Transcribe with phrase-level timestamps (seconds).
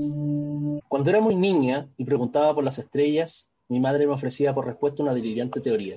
[0.88, 5.02] Cuando era muy niña y preguntaba por las estrellas, mi madre me ofrecía por respuesta
[5.02, 5.96] una delirante teoría.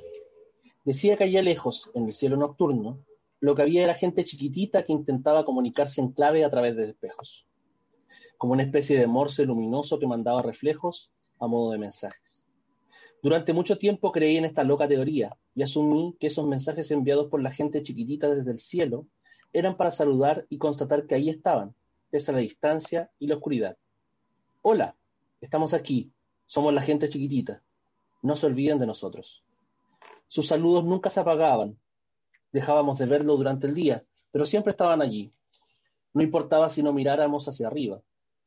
[0.83, 2.99] Decía que allá lejos, en el cielo nocturno,
[3.39, 7.45] lo que había era gente chiquitita que intentaba comunicarse en clave a través de espejos,
[8.37, 12.40] como una especie de morse luminoso que mandaba reflejos a modo de mensajes.
[13.21, 17.41] Durante mucho tiempo creí en esta loca teoría y asumí que esos mensajes enviados por
[17.41, 19.05] la gente chiquitita desde el cielo
[19.53, 21.75] eran para saludar y constatar que ahí estaban,
[22.09, 23.77] pese a la distancia y la oscuridad.
[24.63, 24.95] Hola,
[25.39, 26.11] estamos aquí,
[26.47, 27.61] somos la gente chiquitita,
[28.23, 29.43] no se olviden de nosotros.
[30.27, 31.77] Sus saludos nunca se apagaban,
[32.51, 35.31] dejábamos de verlo durante el día, pero siempre estaban allí.
[36.13, 38.01] No importaba si no miráramos hacia arriba,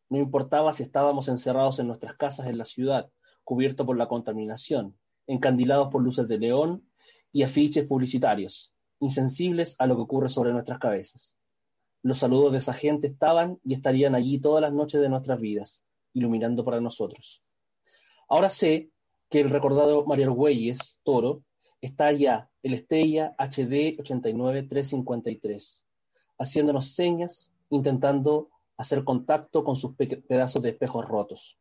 [0.08, 3.10] no importaba si estábamos encerrados en nuestras casas en la ciudad,
[3.44, 6.88] cubierto por la contaminación, encandilados por luces de león
[7.30, 11.36] y afiches publicitarios, insensibles a lo que ocurre sobre nuestras cabezas.
[12.02, 15.84] Los saludos de esa gente estaban y estarían allí todas las noches de nuestras vidas,
[16.12, 17.42] iluminando para nosotros.
[18.28, 18.90] Ahora sé
[19.30, 21.42] que el recordado Mario Argüelles, Toro,
[21.80, 25.84] está allá, el Estella HD 89353,
[26.38, 31.58] haciéndonos señas, intentando hacer contacto con sus pedazos de espejos rotos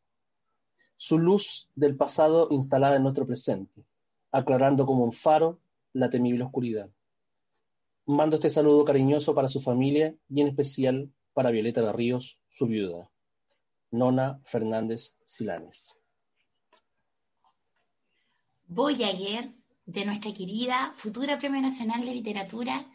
[0.95, 3.83] su luz del pasado instalada en nuestro presente,
[4.31, 5.59] aclarando como un faro
[5.93, 6.89] la temible oscuridad.
[8.05, 12.65] Mando este saludo cariñoso para su familia y en especial para Violeta de Ríos, su
[12.67, 13.09] viuda,
[13.91, 15.95] Nona Fernández Silanes.
[18.67, 19.51] Voyager,
[19.85, 22.89] de nuestra querida futura Premio Nacional de Literatura,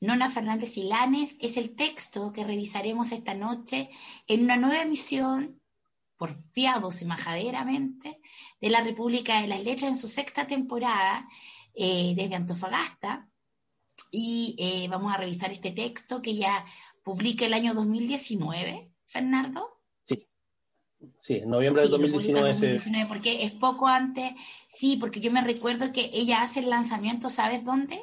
[0.00, 3.90] Nona Fernández Silanes, es el texto que revisaremos esta noche
[4.26, 5.60] en una nueva emisión
[6.16, 8.20] porfiados y majaderamente
[8.60, 11.28] de la República de las Letras en su sexta temporada
[11.74, 13.28] eh, desde Antofagasta.
[14.10, 16.64] Y eh, vamos a revisar este texto que ya
[17.02, 19.80] publica el año 2019, Fernando.
[20.06, 20.28] Sí,
[21.18, 22.50] sí, en noviembre 2019.
[22.50, 24.32] 2019 Porque es poco antes,
[24.68, 27.98] sí, porque yo me recuerdo que ella hace el lanzamiento, ¿sabes dónde?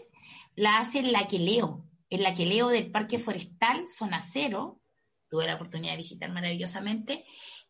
[0.55, 4.83] La hace en la que leo, en la que leo del Parque Forestal, Zona Cero,
[5.33, 7.25] tuve la oportunidad de visitar maravillosamente,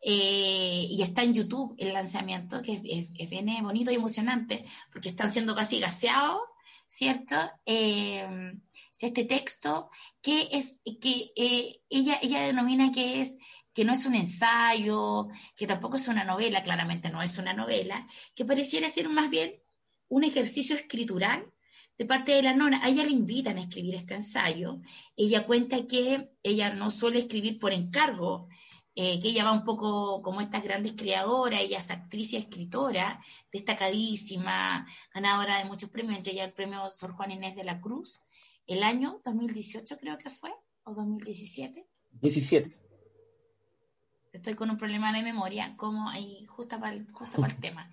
[0.05, 5.31] eh, y está en YouTube el lanzamiento, que es, bien bonito y emocionante, porque están
[5.31, 6.41] siendo casi gaseados,
[6.87, 7.35] ¿cierto?
[7.65, 8.53] Eh,
[9.05, 9.89] este texto,
[10.21, 13.37] que es que eh, ella, ella denomina que es
[13.73, 18.07] que no es un ensayo, que tampoco es una novela, claramente no es una novela,
[18.35, 19.61] que pareciera ser más bien
[20.09, 21.51] un ejercicio escritural
[21.97, 22.81] de parte de la nona.
[22.87, 24.79] Ella le invitan a escribir este ensayo.
[25.17, 28.47] Ella cuenta que ella no suele escribir por encargo,
[28.95, 33.19] eh, que ella va un poco como estas grandes creadoras, ella es actriz y escritora,
[33.51, 38.21] destacadísima, ganadora de muchos premios, entre ella el premio Sor Juan Inés de la Cruz,
[38.67, 40.51] el año 2018 creo que fue,
[40.83, 41.85] o 2017.
[42.21, 42.79] 17.
[44.31, 47.91] Estoy con un problema de memoria, como ahí, justo para el, justo para el tema.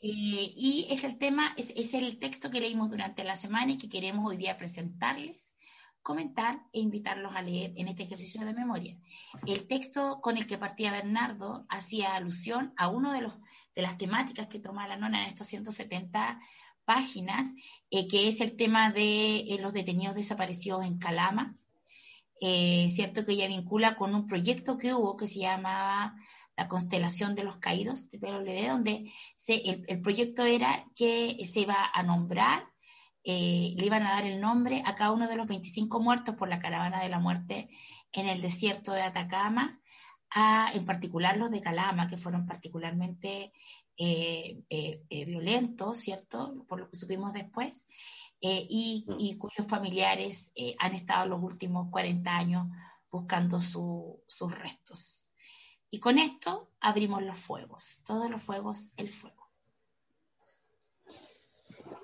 [0.00, 3.78] Eh, y es el tema, es, es, el texto que leímos durante la semana y
[3.78, 5.52] que queremos hoy día presentarles,
[6.02, 8.96] comentar e invitarlos a leer en este ejercicio de memoria.
[9.46, 13.38] El texto con el que partía Bernardo hacía alusión a uno de, los,
[13.74, 16.40] de las temáticas que toma la nona en estos 170
[16.84, 17.48] páginas,
[17.90, 21.56] eh, que es el tema de eh, los detenidos desaparecidos en Calama.
[22.40, 26.16] cierto que ella vincula con un proyecto que hubo que se llamaba
[26.58, 29.12] la constelación de los caídos de PWD, donde
[29.46, 32.66] el, proyecto era que se iba a nombrar,
[33.24, 36.48] eh, le iban a dar el nombre a cada uno de los 25 muertos por
[36.48, 37.68] la caravana de la muerte
[38.12, 39.80] en el desierto de Atacama,
[40.30, 43.52] a, en particular los de Calama, que fueron particularmente
[43.96, 46.64] eh, eh, violentos, ¿cierto?
[46.68, 47.86] Por lo que supimos después.
[48.40, 49.16] y, mm.
[49.18, 52.66] y, cuyos familiares han estado los últimos 40 años
[53.10, 55.30] buscando su, sus restos.
[55.90, 59.48] Y con esto abrimos los fuegos, todos los fuegos, el fuego.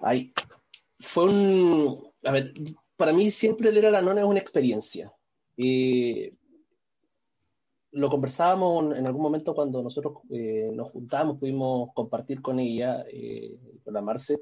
[0.03, 0.33] Ay,
[1.05, 2.53] fue un, a ver,
[2.97, 5.13] para mí siempre leer a la nona es una experiencia.
[5.57, 6.35] Eh,
[7.95, 13.57] lo conversábamos en algún momento cuando nosotros eh, nos juntamos, pudimos compartir con ella, eh,
[13.85, 14.41] con la Marce.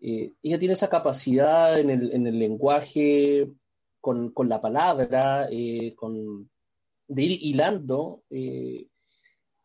[0.00, 3.50] Eh, ella tiene esa capacidad en el, en el lenguaje,
[4.00, 5.48] con, con, la palabra,
[5.96, 6.50] con,
[7.08, 8.22] de ir hilando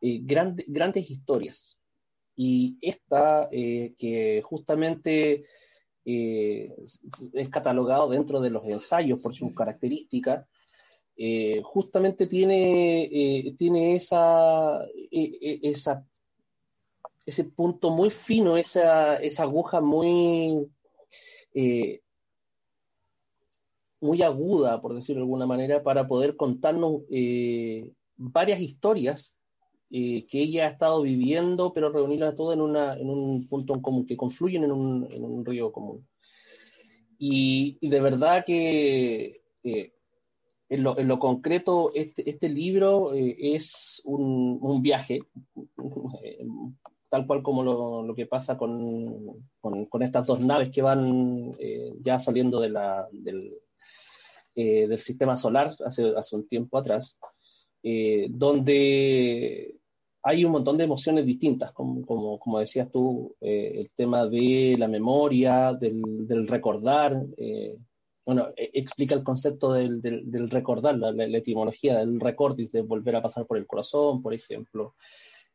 [0.01, 1.77] grande, grandes historias.
[2.35, 5.45] Y esta, que justamente
[6.09, 10.45] es catalogado dentro de los ensayos por sus características,
[11.21, 16.05] eh, justamente tiene, eh, tiene esa, e, e, esa,
[17.25, 20.65] ese punto muy fino, esa, esa aguja muy,
[21.53, 22.01] eh,
[23.99, 27.01] muy aguda, por decirlo de alguna manera, para poder contarnos
[28.15, 29.38] varias historias
[29.89, 34.63] que ella ha estado viviendo, pero reunirlas todas en, un punto en común, que confluyen
[34.63, 36.07] en un, río común.
[37.17, 39.41] Y, de verdad que
[40.69, 45.21] en lo, concreto, este, este libro eh, es un, viaje,
[46.23, 46.45] eh,
[47.09, 49.49] tal cual como lo, que pasa con,
[49.99, 52.77] estas dos naves que van eh, ya saliendo del,
[54.99, 57.17] sistema solar hace un tiempo atrás,
[58.29, 59.78] donde
[60.23, 65.73] hay un montón de emociones distintas, como, como, decías tú, el tema de la memoria,
[65.73, 67.25] del, del recordar
[68.29, 73.23] bueno, e, explica el concepto del, del, recordar, la, etimología del recordis, de volver a
[73.23, 74.93] pasar por el corazón, por ejemplo.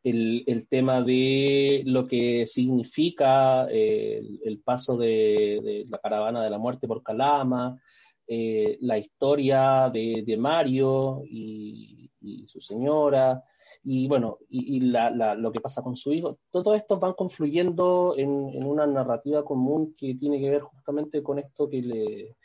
[0.02, 6.58] El, el tema de lo que significa eh, el, paso de, la caravana de la
[6.58, 7.80] muerte por Calama,
[8.26, 12.10] eh, la historia de, de Mario y,
[12.48, 13.40] su señora,
[13.84, 18.14] y bueno, y, la, la, lo que pasa con su hijo, todo esto van confluyendo
[18.16, 22.36] en, en, una narrativa común que tiene que ver justamente con esto que le,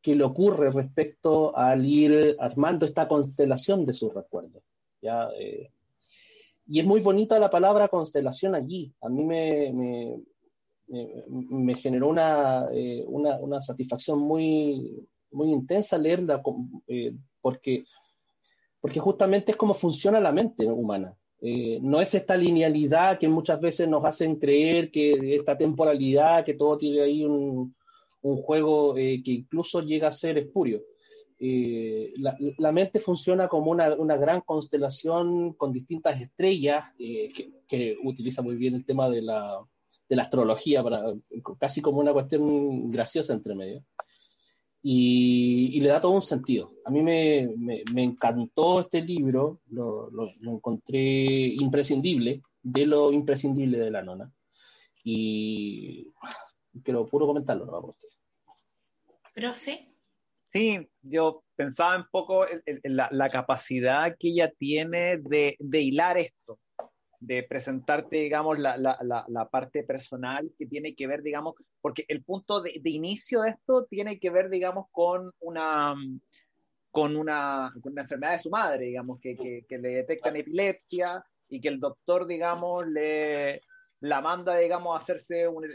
[0.00, 4.62] que le ocurre respecto al ir armando esta constelación de sus recuerdos.
[5.02, 5.28] ¿ya?
[5.38, 5.70] Eh,
[6.66, 8.92] y es muy bonita la palabra constelación allí.
[9.02, 10.16] A mí me, me,
[11.28, 16.42] me, generó una, eh, una, una, satisfacción muy, muy intensa leerla,
[16.86, 17.84] eh, porque,
[18.80, 21.16] porque justamente es como funciona la mente humana.
[21.40, 26.76] no es esta linealidad que muchas veces nos hacen creer que esta temporalidad, que todo
[26.78, 27.74] tiene ahí un,
[28.20, 30.82] juego eh, que incluso llega a ser espurio.
[31.40, 37.32] Eh, la, mente funciona como una, gran constelación con distintas estrellas, eh,
[37.66, 39.64] que, utiliza muy bien el tema de la,
[40.08, 41.14] de la, astrología, para,
[41.58, 43.84] casi como una cuestión graciosa entre medio.
[44.82, 46.72] Y, le da todo un sentido.
[46.84, 53.90] A mí me, me, encantó este libro, lo, lo, encontré imprescindible, de lo imprescindible de
[53.90, 54.32] la nona.
[55.04, 56.06] Y
[56.82, 57.80] quiero puro comentarlo, ¿no?
[57.80, 58.08] Usted.
[59.34, 59.88] Profe.
[60.48, 66.58] Sí, yo pensaba un poco en, la, capacidad que ella tiene de, hilar esto,
[67.20, 72.80] de presentarte, digamos, la, parte personal que tiene que ver, digamos, porque el punto de,
[72.84, 75.94] inicio de esto tiene que ver, digamos, con una,
[76.90, 81.80] con una, enfermedad de su madre, digamos, que, que le detectan epilepsia y que el
[81.80, 83.60] doctor, digamos, le,
[84.00, 85.66] la manda, digamos, a hacerse un,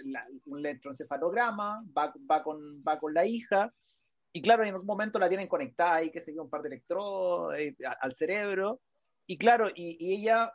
[0.45, 3.73] un electroencefalograma, va, va, con, va con la hija,
[4.31, 7.55] y claro, en algún momento la tienen conectada y que se un par de electrodos
[7.57, 8.79] eh, al cerebro,
[9.27, 10.53] y claro, y, ella,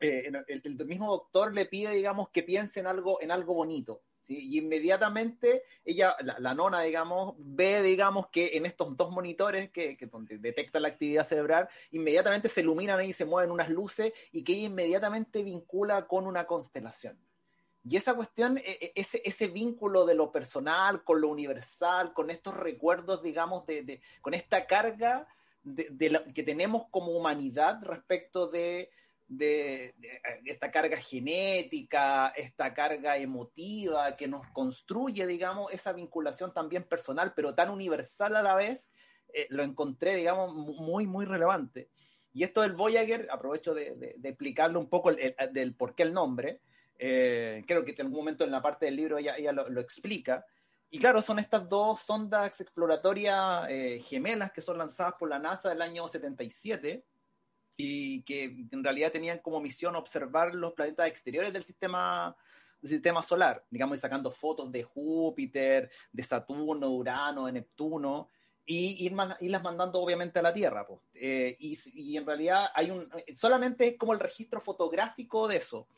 [0.00, 4.58] eh, el, mismo doctor le pide, digamos, que piense en algo, en algo bonito, y
[4.58, 10.82] inmediatamente ella, la, nona, digamos, ve, digamos, que en estos dos monitores que, que detectan
[10.82, 15.42] la actividad cerebral, inmediatamente se iluminan y se mueven unas luces y que ella inmediatamente
[15.42, 17.18] vincula con una constelación.
[17.82, 22.30] Y esa cuestión, e, e, ese, ese vínculo de lo personal con lo universal, con
[22.30, 25.26] estos recuerdos, digamos, de, con esta carga
[25.64, 28.90] de, que tenemos como humanidad respecto de,
[29.30, 29.94] de,
[30.44, 37.54] esta carga genética, esta carga emotiva que nos construye, digamos, esa vinculación también personal, pero
[37.54, 38.90] tan universal a la vez,
[39.32, 41.90] eh, lo encontré, digamos, muy, muy relevante.
[42.32, 46.60] Y esto del Voyager, aprovecho de, explicarlo un poco del por qué el nombre,
[46.98, 50.44] eh, creo que en algún momento en la parte del libro ella, ella lo, explica.
[50.90, 55.68] Y claro, son estas dos sondas exploratorias eh, gemelas que son lanzadas por la NASA
[55.68, 57.04] del año 77
[57.76, 62.36] y que en realidad tenían como misión observar los planetas exteriores del sistema
[62.82, 68.28] del sistema solar, digamos, y sacando fotos de Júpiter, de Saturno, de Urano, de Neptuno,
[68.64, 70.86] y ir irlas mandando obviamente a la Tierra.
[70.86, 71.00] Pues.
[71.12, 75.88] y, y, en realidad hay un, solamente es como el registro fotográfico de eso.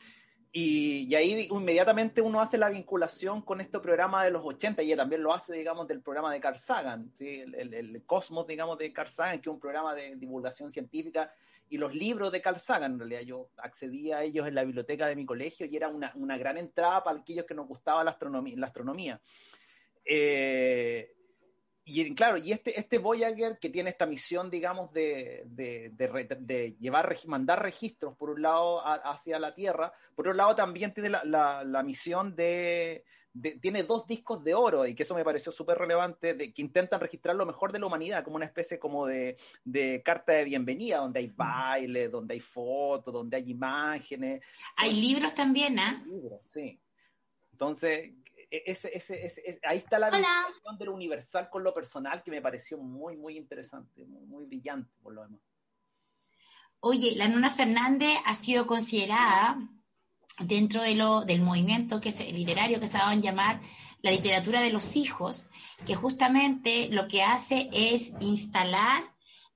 [0.55, 5.23] Y, ahí inmediatamente uno hace la vinculación con este programa de los 80, y también
[5.23, 9.41] lo hace, digamos, del programa de Carl Sagan, el, el, Cosmos, digamos, de Carl Sagan,
[9.41, 11.33] que es un programa de divulgación científica,
[11.73, 15.17] y los libros de Carl en realidad yo accedí a ellos en la biblioteca de
[15.17, 18.57] mi colegio y era una, una gran entrada para aquellos que nos gustaba la astronomía.
[18.59, 19.23] La astronomía.
[20.05, 21.15] Eh,
[21.87, 27.63] y claro, y este, este Voyager que tiene esta misión, digamos, de, de, llevar, mandar
[27.63, 32.37] registros, por un lado, hacia la Tierra, por otro lado también tiene la, la misión
[32.37, 33.03] de,
[33.61, 37.01] tiene dos discos de oro, y que eso me pareció súper relevante, de, que intentan
[37.01, 40.99] registrar lo mejor de la humanidad, como una especie como de, de carta de bienvenida,
[40.99, 44.43] donde hay baile, donde hay fotos, donde hay imágenes.
[44.77, 46.05] Hay libros también, ¿ah?
[46.45, 46.81] Sí.
[47.53, 48.13] Entonces,
[48.53, 52.43] e, ese, ese, ahí está la vinculación de lo universal con lo personal que me
[52.43, 55.41] pareció muy, muy interesante, muy, brillante por lo demás.
[56.81, 59.57] Oye, la Nuna Fernández ha sido considerada
[60.41, 63.61] dentro de lo, del movimiento que literario que se ha dado en llamar
[64.03, 65.51] la literatura de los hijos,
[65.87, 69.03] que justamente lo que hace es instalar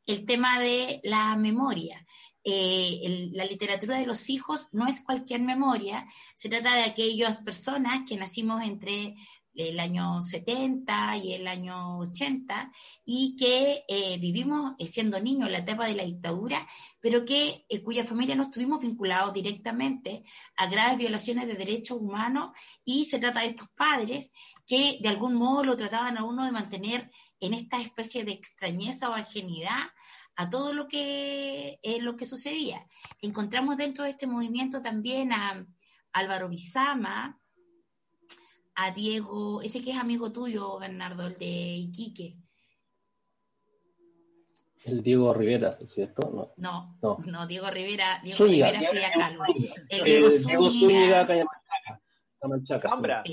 [0.06, 2.06] el tema de la memoria.
[2.44, 6.06] Eh, la literatura de los hijos no es cualquier memoria,
[6.36, 9.16] se trata de aquellas personas que nacimos entre
[9.56, 12.70] el año 70 y el año 80
[13.04, 16.66] y que eh, vivimos eh, siendo niños en la etapa de la dictadura,
[17.00, 20.24] pero que cuya familia no estuvimos vinculados directamente
[20.56, 22.50] a graves violaciones de derechos humanos
[22.84, 24.32] y se trata de estos padres
[24.66, 27.10] que de algún modo lo trataban a uno de mantener
[27.40, 29.82] en esta especie de extrañeza o ajenidad
[30.36, 32.86] a todo lo que, eh, lo que sucedía.
[33.22, 35.66] Encontramos dentro de este movimiento también a
[36.12, 37.40] Álvaro Bizama,
[38.76, 42.36] a Diego, ese que es amigo tuyo, Bernardo, el de Iquique.
[44.84, 46.54] El Diego Rivera, ¿cierto?
[46.56, 49.36] No, no, no, Diego Rivera, Diego Rivera fue acá.
[49.88, 51.26] El Diego, Zúñiga,
[52.80, 53.24] Zambra.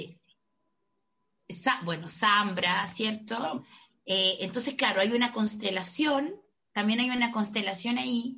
[1.84, 3.64] bueno, Zambra, ¿cierto?
[4.06, 8.38] Eh, entonces, claro, hay una constelación también hay una constelación ahí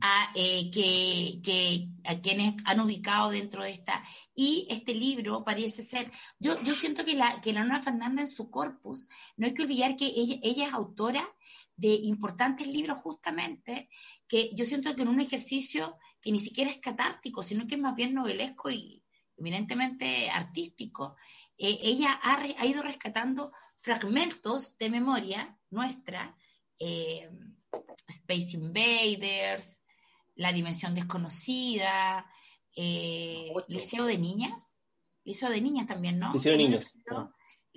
[0.00, 4.02] a, eh, que, a quienes han ubicado dentro de esta.
[4.34, 8.28] Y este libro parece ser, yo, yo siento que la, que la Nora Fernanda en
[8.28, 11.26] su corpus, no hay que olvidar que ella, ella es autora
[11.76, 13.88] de importantes libros justamente,
[14.26, 17.80] que yo siento que en un ejercicio que ni siquiera es catártico, sino que es
[17.80, 19.02] más bien novelesco y
[19.36, 21.16] eminentemente artístico,
[21.58, 26.36] eh, ella ha, ha, ido rescatando fragmentos de memoria nuestra,
[26.78, 27.28] eh,
[28.08, 29.80] Space Invaders,
[30.36, 32.26] La Dimensión Desconocida,
[32.74, 34.76] eh, Liceo de Niñas,
[35.24, 36.32] Liceo de Niñas también, ¿no?
[36.32, 36.94] Liceo de Niñas.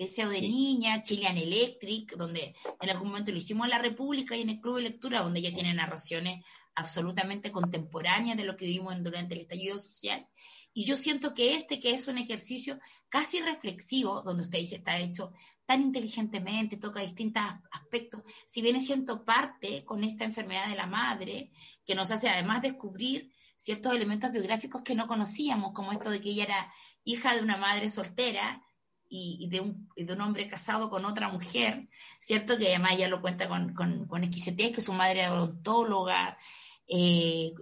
[0.00, 4.40] Liceo de Niñas, Chilean Electric, donde en algún momento lo hicimos en la República y
[4.40, 6.42] en el Club de Lectura, donde ya tiene narraciones
[6.74, 10.26] absolutamente contemporáneas de lo que vivimos durante el estallido social.
[10.72, 12.78] Y yo siento que este, que es un ejercicio
[13.10, 15.32] casi reflexivo, donde usted dice está hecho
[15.70, 21.52] tan inteligentemente, toca distintos aspectos, si viene siendo parte con esta enfermedad de la madre,
[21.86, 26.30] que nos hace además descubrir ciertos elementos biográficos que no conocíamos, como esto de que
[26.30, 26.72] ella era
[27.04, 28.64] hija de una madre soltera
[29.08, 32.58] y, de, un, hombre casado con otra mujer, ¿cierto?
[32.58, 36.36] Que además ella lo cuenta con, con, con que su madre era odontóloga,
[36.88, 37.52] eh,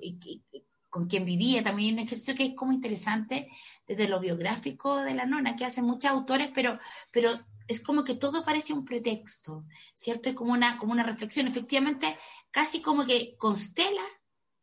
[0.89, 3.51] con quien vivía, también un ejercicio que es como interesante
[3.87, 6.79] desde lo biográfico de la nona, que hacen muchos autores, pero,
[7.11, 7.31] pero
[7.69, 10.31] es como que todo parece un pretexto, ¿cierto?
[10.31, 12.17] Es como una, como una reflexión, efectivamente,
[12.51, 14.03] casi como que constela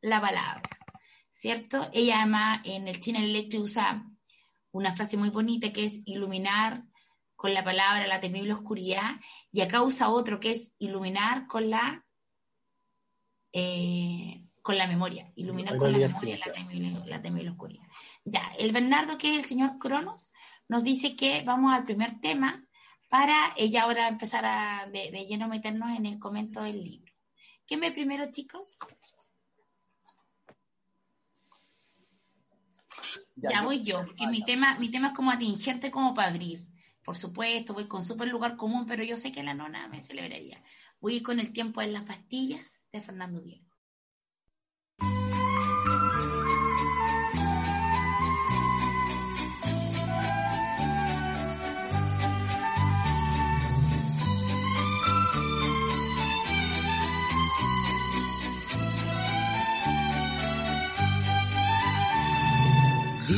[0.02, 0.70] la palabra,
[1.30, 1.88] ¿cierto?
[1.94, 4.06] Ella además en el China Electric usa
[4.72, 6.84] una frase muy bonita que es iluminar
[7.36, 9.12] con la palabra la temible oscuridad,
[9.52, 12.06] y acá usa otro que es iluminar con la...
[13.54, 17.86] Eh, con la memoria, iluminar con la memoria la temible, la temible oscuridad.
[18.24, 20.32] Ya, el Bernardo, que es el señor Cronos,
[20.68, 22.65] nos dice que vamos al primer tema
[23.16, 27.14] para ella ahora empezar a de, lleno meternos en el comento del libro.
[27.66, 28.78] ¿Quién ve primero, chicos?
[33.38, 36.68] Ya, voy yo, porque mi tema, mi tema es como atingente como para abrir.
[37.06, 40.62] Por supuesto, voy con súper lugar común, pero yo sé que la nona me celebraría.
[41.00, 43.75] Voy con el tiempo en las pastillas de Fernando Diego.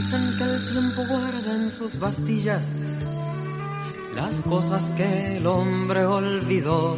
[0.09, 2.65] Que el tiempo guarda en sus bastillas
[4.15, 6.95] las cosas que el hombre olvidó,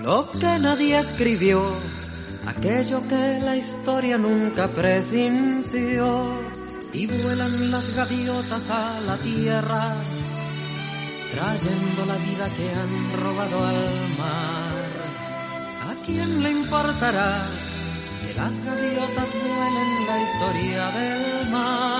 [0.00, 1.62] lo que nadie escribió,
[2.46, 6.40] aquello que la historia nunca presintió,
[6.92, 9.94] y vuelan las gaviotas a la tierra,
[11.30, 15.90] trayendo la vida que han robado al mar.
[15.90, 17.46] ¿A quién le importará
[18.36, 21.96] las gaviotas vuelen la historia del mar?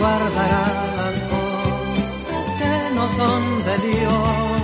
[0.00, 0.64] Guardará
[0.96, 4.62] las cosas que no son de Dios?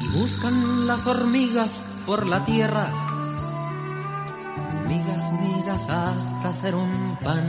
[0.00, 1.70] Y buscan las hormigas
[2.06, 2.86] por la tierra,
[4.88, 7.48] migas, migas hasta hacer un pan.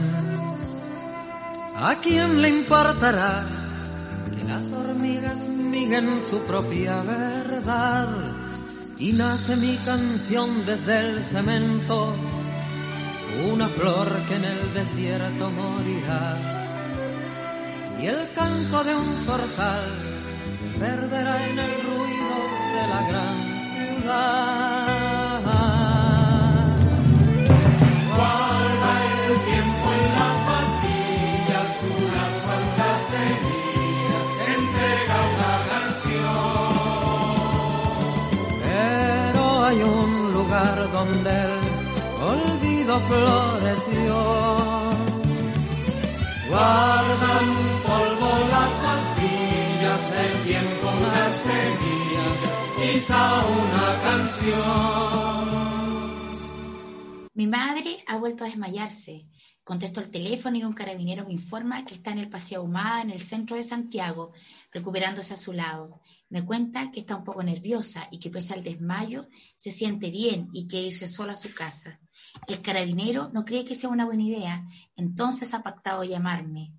[1.76, 3.62] ¿A quién le importará?
[4.30, 8.08] que las hormigas miguen su propia verdad
[8.98, 12.14] y nace mi canción desde el cemento,
[13.50, 16.26] una flor que en el desierto morirá
[17.98, 19.90] y el canto de un zorzal
[20.78, 22.36] perderá en el ruido
[22.74, 23.38] de la gran
[23.70, 24.91] ciudad.
[40.88, 41.52] Donde el
[42.22, 44.14] olvido floreció.
[46.48, 47.46] Guardan
[47.86, 52.36] polvo las pastillas, el tiempo unas semillas,
[52.76, 55.51] quizá una canción.
[57.42, 59.26] Mi madre ha vuelto a desmayarse.
[59.64, 63.10] Contesto el teléfono y un carabinero me informa que está en el Paseo Humada, en
[63.10, 64.30] el centro de Santiago,
[64.70, 66.02] recuperándose a su lado.
[66.28, 69.26] Me cuenta que está un poco nerviosa y que pese al desmayo
[69.56, 71.98] se siente bien y quiere irse sola a su casa.
[72.46, 76.72] El carabinero no cree que sea una buena idea, entonces ha pactado llamarme.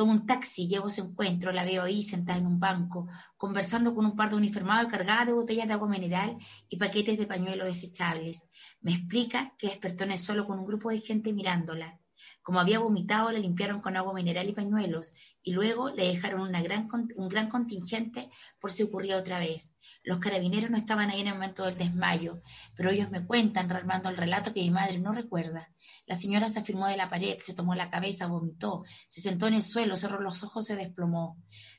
[0.00, 4.06] Tomo un taxi, llevo ese encuentro, la veo ahí sentada en un banco, conversando con
[4.06, 6.38] un par de uniformados cargados de botellas de agua mineral
[6.70, 8.48] y paquetes de pañuelos desechables.
[8.80, 11.99] Me explica que despertó en el suelo con un grupo de gente mirándola.
[12.42, 16.62] Como había vomitado, le limpiaron con agua mineral y pañuelos, y luego le dejaron una
[16.62, 18.28] gran, un gran contingente
[18.60, 19.74] por si ocurría otra vez.
[20.02, 22.42] Los carabineros no estaban ahí en el momento del desmayo,
[22.74, 25.72] pero ellos me cuentan, rearmando el relato que mi madre no recuerda.
[26.06, 29.54] La señora se afirmó de la pared, se tomó la cabeza, vomitó, se sentó en
[29.54, 31.36] el suelo, cerró los ojos, se desplomó.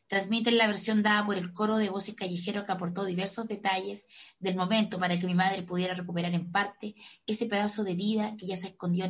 [0.08, 4.08] Transmiten la versión dada por el coro de voces callejero que aportó diversos detalles
[4.40, 8.48] del momento para que mi madre pudiera recuperar en parte ese pedazo de vida que
[8.48, 9.06] ya se escondió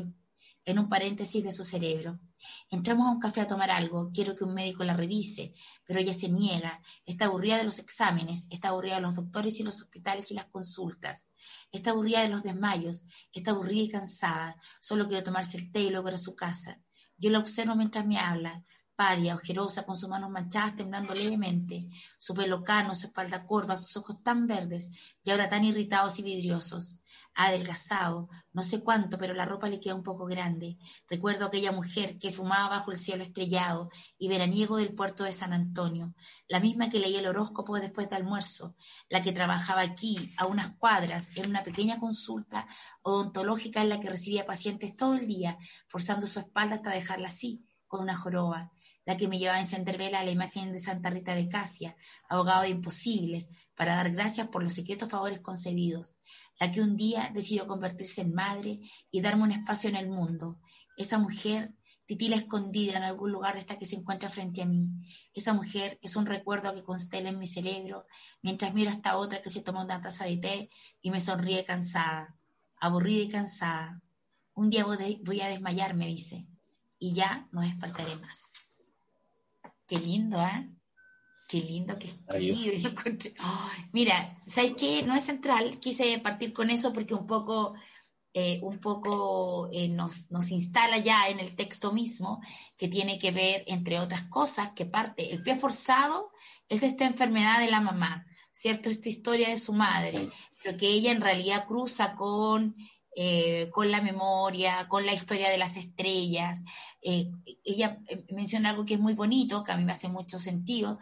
[0.65, 2.19] en un paréntesis de su cerebro.
[2.69, 5.53] Entramos a un café a tomar algo, quiero que un médico la revise,
[5.85, 9.63] pero ella se niega, está aburrida de los exámenes, está aburrida de los doctores y
[9.63, 11.27] los hospitales y las consultas,
[11.71, 15.89] está aburrida de los desmayos, está aburrida y cansada, solo quiere tomarse el té y
[15.89, 16.81] luego a su casa.
[17.17, 18.63] Yo la observo mientras me habla,
[19.33, 21.87] ojerosa, con sus manos manchadas, temblando levemente,
[22.17, 24.89] su pelo cano, su espalda curva, sus ojos tan verdes
[25.23, 26.99] y ahora tan irritados y vidriosos.
[27.33, 30.77] Ha adelgazado, no sé cuánto, pero la ropa le queda un poco grande.
[31.09, 35.53] Recuerdo aquella mujer que fumaba bajo el cielo estrellado y veraniego del puerto de San
[35.53, 36.13] Antonio,
[36.47, 38.75] la misma que leía el horóscopo después de almuerzo,
[39.09, 42.67] la que trabajaba aquí, a unas cuadras, en una pequeña consulta
[43.01, 47.65] odontológica en la que recibía pacientes todo el día, forzando su espalda hasta dejarla así,
[47.87, 48.71] con una joroba
[49.05, 51.95] la que me llevaba a encender vela a la imagen de Santa Rita de Casia,
[52.29, 56.15] abogado de imposibles, para dar gracias por los secretos favores concedidos,
[56.59, 60.59] la que un día decidió convertirse en madre y darme un espacio en el mundo.
[60.97, 61.73] Esa mujer
[62.05, 64.89] titila escondida en algún lugar de esta que se encuentra frente a mí.
[65.33, 68.05] Esa mujer es un recuerdo que constela en mi cerebro
[68.41, 70.69] mientras miro a esta otra que se toma una taza de té
[71.01, 72.35] y me sonríe cansada,
[72.77, 74.01] aburrida y cansada.
[74.53, 76.45] Un día voy a desmayar, me dice,
[76.99, 78.60] y ya no despertaré más.
[79.91, 80.69] Qué lindo, ¿eh?
[81.49, 82.81] Qué lindo que escribe.
[83.91, 85.03] Mira, ¿sabes qué?
[85.03, 87.73] No es central, quise partir con eso porque un poco
[88.33, 92.39] eh, un poco eh, nos, nos, instala ya en el texto mismo,
[92.77, 96.31] que tiene que ver, entre otras cosas, que parte, el pie forzado
[96.69, 98.89] es esta enfermedad de la mamá, ¿cierto?
[98.89, 100.29] Esta historia de su madre,
[100.63, 102.77] pero que ella en realidad cruza con,
[103.15, 106.63] eh, con la memoria, con la historia de las estrellas.
[107.01, 110.99] ella menciona algo que es muy bonito, que a mí me hace mucho sentido,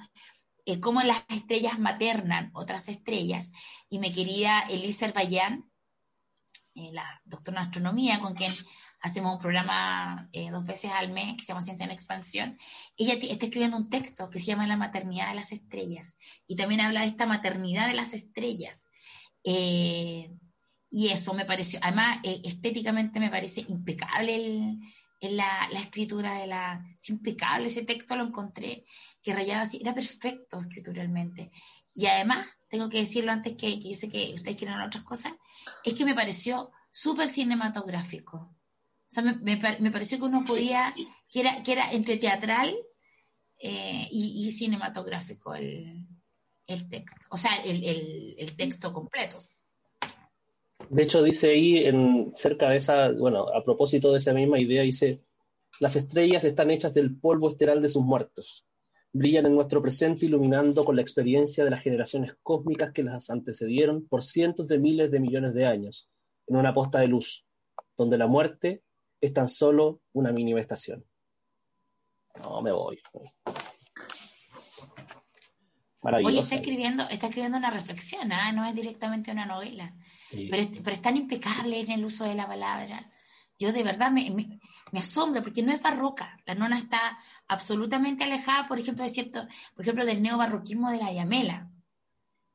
[0.81, 3.51] cómo las estrellas maternan otras estrellas.
[3.89, 5.69] Y me quería Elisa Bayán,
[6.75, 8.53] eh, la doctora en astronomía, con quien
[9.01, 12.57] hacemos un programa eh, dos veces al mes que se llama Ciencia en Expansión.
[12.97, 16.17] Ella está escribiendo un texto que se llama La maternidad de las estrellas
[16.47, 18.89] y también habla de esta maternidad de las estrellas.
[19.43, 20.31] Eh,
[20.89, 24.79] y eso me pareció, además estéticamente me parece impecable
[25.21, 26.85] la, escritura de la...
[26.95, 28.85] Es impecable ese texto, lo encontré,
[29.21, 31.51] que rayaba así, era perfecto escrituralmente.
[31.93, 35.33] Y además, tengo que decirlo antes que, yo sé que ustedes quieren otras cosas,
[35.83, 38.37] es que me pareció súper cinematográfico.
[38.37, 40.93] O sea, me, pareció que uno podía,
[41.29, 42.73] que era, que era entre teatral
[43.57, 46.07] eh, y, cinematográfico el,
[46.89, 49.41] texto, o sea, el, texto completo.
[50.89, 54.81] De hecho, dice ahí, en, cerca de esa, bueno, a propósito de esa misma idea,
[54.81, 55.21] dice,
[55.79, 58.65] las estrellas están hechas del polvo esteral de sus muertos
[59.11, 64.07] brillan en nuestro presente iluminando con la experiencia de las generaciones cósmicas que las antecedieron
[64.07, 66.09] por cientos de miles de millones de años,
[66.47, 67.45] en una posta de luz,
[67.97, 68.83] donde la muerte
[69.21, 71.03] es tan solo una mínima estación.
[72.39, 72.99] No, me voy.
[76.01, 78.51] Oye, está escribiendo, está escribiendo una reflexión, ¿ah?
[78.51, 79.93] no es directamente una novela,
[80.31, 83.11] pero, pero es tan impecable en el uso de la palabra
[83.59, 84.31] yo de verdad me,
[84.91, 86.39] me, asombra porque no es barroca.
[86.45, 91.11] La nona está absolutamente alejada, por ejemplo, de cierto, por ejemplo, del neobarroquismo de la
[91.11, 91.69] Diamela.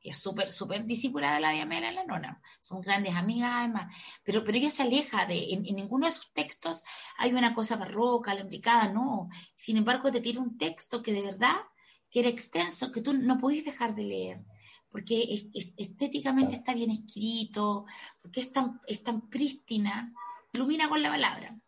[0.01, 2.41] Es súper, súper discípula de la Diamela la nona.
[2.61, 3.95] Son grandes amigas además.
[4.25, 6.85] Pero, pero ella se aleja de, en, ninguno de sus textos
[7.19, 9.29] hay una cosa barroca, alambricada, no.
[9.57, 11.57] Sin embargo, te tira un texto que de verdad,
[12.15, 14.39] que era extenso, que tú no podías dejar de leer
[14.95, 17.85] porque estéticamente está bien escrito,
[18.23, 20.15] porque es tan, es tan prístina,
[20.53, 21.59] ilumina con la palabra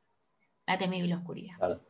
[0.65, 1.81] la temible oscuridad.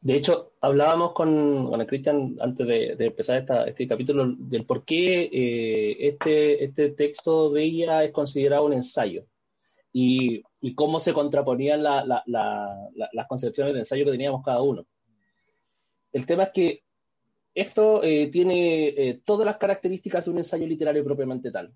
[0.00, 6.08] De hecho, hablábamos con, con Cristian antes de, empezar este capítulo del por qué eh,
[6.08, 9.26] este, este texto de ella es considerado un ensayo
[9.92, 10.42] y,
[10.74, 14.86] cómo se contraponían las concepciones de ensayo que teníamos cada uno.
[16.16, 16.82] El tema es que
[17.54, 21.74] esto eh, tiene eh, todas las características de un ensayo literario propiamente tal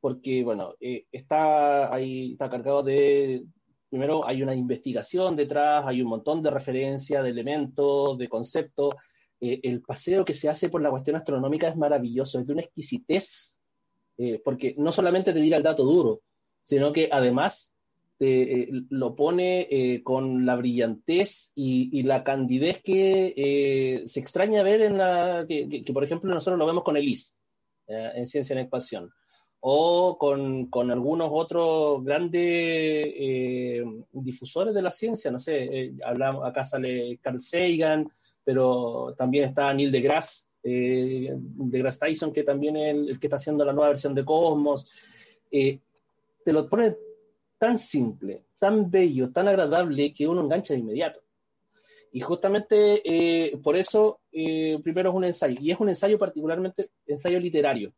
[0.00, 3.44] porque, bueno, eh, está ahí, está cargado de,
[3.90, 8.94] primero hay una investigación detrás, hay un montón de referencias, de elementos, de conceptos.
[9.38, 13.60] El paseo que se hace por la cuestión astronómica es maravilloso, es de una exquisitez,
[14.42, 16.22] porque no solamente te dirá el dato duro,
[16.62, 17.76] sino que además
[18.22, 25.44] te, lo pone con la brillantez y, la candidez que se extraña ver en la,
[25.48, 27.34] que, por ejemplo nosotros lo vemos con Elise,
[27.88, 29.10] en Ciencia en Expansión
[29.64, 35.92] o con, algunos otros grandes eh, difusores de la ciencia, no sé, eh,
[36.44, 38.10] acá sale Carl Sagan,
[38.42, 43.64] pero también está Neil deGrasse, eh, deGrasse Tyson, que también es el, que está haciendo
[43.64, 44.90] la nueva versión de Cosmos,
[45.52, 45.78] eh,
[46.44, 46.96] te lo pone
[47.62, 51.20] tan simple, tan bello, tan agradable, que uno engancha de inmediato.
[52.10, 53.00] Y justamente
[53.62, 57.94] por eso, primero es un ensayo, y es un ensayo particularmente, ensayo literario,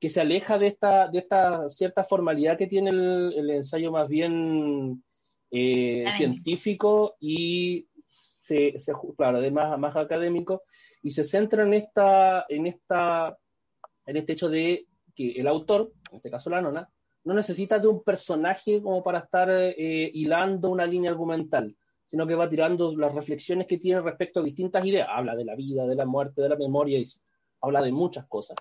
[0.00, 5.04] que se aleja de esta, de esta cierta formalidad que tiene el, ensayo más bien
[5.52, 8.74] eh, científico y se,
[9.16, 10.62] claro, además más académico,
[11.04, 13.38] y se centra en esta, en esta,
[14.06, 16.90] en este hecho de que el autor, en este caso la nona,
[17.24, 22.34] no necesita de un personaje como para estar eh, hilando una línea argumental, sino que
[22.34, 25.08] va tirando las reflexiones que tiene respecto a distintas ideas.
[25.10, 27.04] Habla de la vida, de la muerte, de la memoria, y
[27.60, 28.56] habla de muchas cosas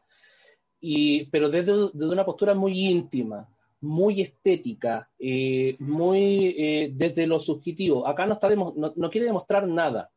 [1.31, 1.73] pero desde,
[2.05, 3.47] una postura muy íntima,
[3.81, 8.05] muy estética, eh, muy eh, desde lo subjetivo.
[8.05, 10.11] Acá no, está no, quiere demostrar nada.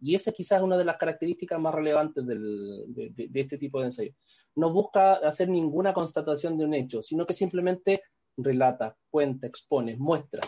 [0.00, 4.12] Y esa quizás una de las características más relevantes de, este tipo de ensayo.
[4.56, 8.02] No busca hacer ninguna constatación de un hecho, sino que simplemente
[8.36, 10.40] relata, cuenta, expone, muestra.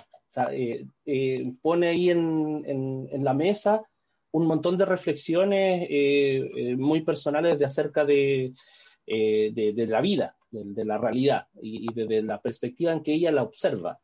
[0.51, 3.83] Eh, pone ahí en, la mesa
[4.31, 5.89] un montón de reflexiones
[6.79, 8.55] muy personales de acerca de,
[9.07, 9.53] eh,
[9.89, 13.99] la vida, de, la realidad y, desde la perspectiva en que ella la observa.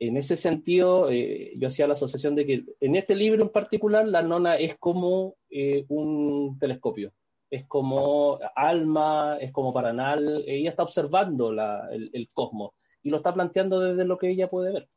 [0.00, 4.06] En ese sentido, eh, yo hacía la asociación de que en este libro en particular
[4.06, 7.12] la nona es como eh, un telescopio,
[7.50, 11.50] es como alma, es como paranal, ella está observando
[11.90, 14.88] el, cosmos y lo está planteando desde lo que ella puede ver.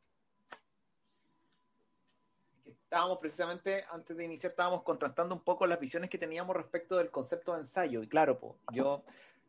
[2.64, 7.10] Estábamos precisamente, antes de iniciar, estábamos contrastando un poco las visiones que teníamos respecto del
[7.10, 8.02] concepto de ensayo.
[8.02, 9.02] Y claro, pues, yo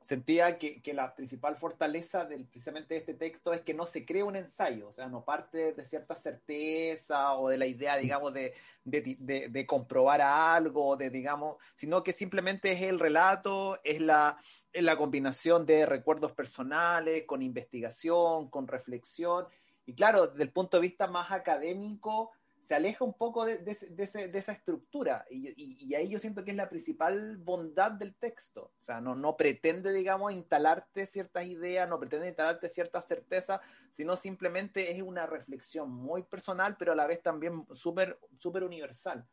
[0.04, 4.06] sentía que, que, la principal fortaleza del, precisamente de este texto es que no se
[4.06, 8.34] cree un ensayo, o sea, no parte de cierta certeza o de la idea, digamos,
[8.34, 14.02] de, de, de, de comprobar algo, de, digamos, sino que simplemente es el relato, es
[14.02, 14.38] la,
[14.72, 19.46] es la combinación de recuerdos personales, con investigación, con reflexión,
[19.86, 22.32] y claro, desde el punto de vista más académico,
[22.64, 26.44] se aleja un poco de, de, de, esa estructura y, y, y, ahí yo siento
[26.46, 28.72] que es la principal bondad del texto.
[28.80, 33.60] O sea, no, no pretende, digamos, instalarte ciertas ideas, no pretende instalarte ciertas certezas,
[33.92, 39.28] sino simplemente es una reflexión muy personal, pero a la vez también súper super universal.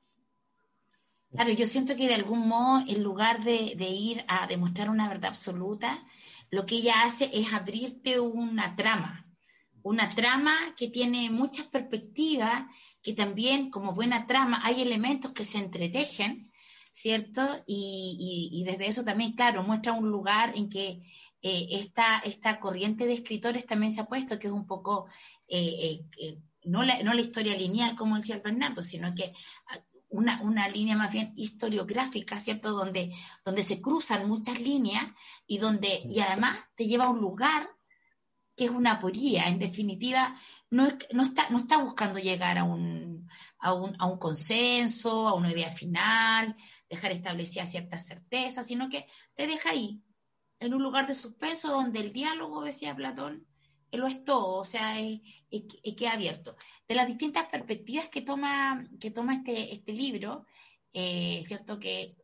[1.31, 5.09] Claro, yo siento que de algún modo, en lugar de, de ir a demostrar una
[5.09, 5.97] verdad absoluta,
[6.51, 9.30] lo que ella hace es abrirte una trama,
[9.83, 12.67] una trama que tiene muchas perspectivas,
[13.03, 16.51] que también como buena trama hay elementos que se entretejen,
[16.93, 17.43] ¿cierto?
[17.67, 21.03] Y, y, y desde eso también, claro, muestra un lugar en que
[21.43, 25.07] eh, esta, esta corriente de escritores también se ha puesto, que es un poco,
[25.49, 29.33] eh, eh, no, la, no la historia lineal, como decía el Bernardo, sino que
[30.11, 32.73] una, una, línea más bien historiográfica, ¿cierto?
[32.73, 33.11] Donde,
[33.45, 35.07] donde se cruzan muchas líneas
[35.47, 37.71] y donde, y además te lleva a un lugar
[38.61, 39.49] que es una aporía.
[39.49, 40.37] En definitiva,
[40.69, 43.27] no, no, está, no está buscando llegar a un,
[43.59, 46.55] a, un, a un consenso, a una idea final,
[46.87, 50.03] dejar establecidas ciertas certezas, sino que te deja ahí,
[50.59, 53.47] en un lugar de suspenso donde el diálogo, decía Platón,
[53.93, 55.21] lo es todo, o sea, es,
[55.51, 56.55] es, es queda abierto.
[56.87, 60.45] De las distintas perspectivas que toma, que toma este, este libro,
[60.93, 61.79] eh, ¿cierto?
[61.81, 62.15] Que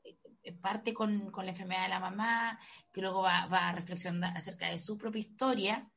[0.61, 2.61] parte con, con, la enfermedad de la mamá,
[2.93, 5.91] que luego va, va a reflexionar acerca de su propia historia,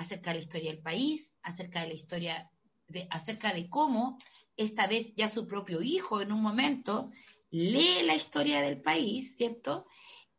[0.00, 2.50] acerca de la historia del país, acerca de la historia,
[2.88, 4.16] de, acerca de cómo
[4.56, 7.10] esta vez ya su propio hijo en un momento
[7.50, 9.86] lee la historia del país, ¿cierto?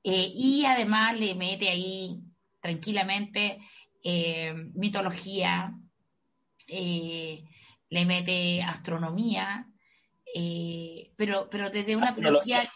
[0.03, 2.23] Eh, y además le mete ahí
[2.59, 3.59] tranquilamente
[4.03, 5.77] eh, mitología,
[6.67, 7.43] eh,
[7.89, 9.67] le mete astronomía,
[11.15, 12.71] pero, pero desde una astrología,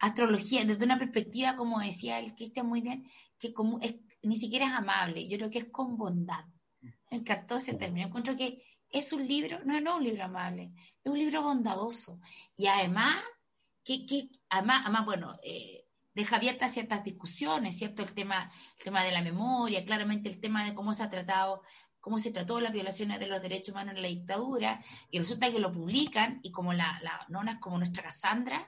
[0.00, 4.66] astrología, desde una perspectiva, como decía el Cristian muy bien, que como es ni siquiera
[4.66, 6.44] es amable, yo creo que es con bondad.
[7.10, 8.06] Me encantó ese término.
[8.06, 12.20] Encuentro que es un libro, no, no es un libro amable, es un libro bondadoso.
[12.56, 13.16] Y además,
[13.84, 18.02] que, que además, además, bueno, eh, deja abiertas ciertas discusiones, ¿cierto?
[18.02, 21.62] El tema, el tema de la memoria, claramente el tema de cómo se ha tratado,
[22.00, 25.58] cómo se trató las violaciones de los derechos humanos en la dictadura, y resulta que
[25.58, 28.66] lo publican, y como la, la nona es como nuestra Cassandra,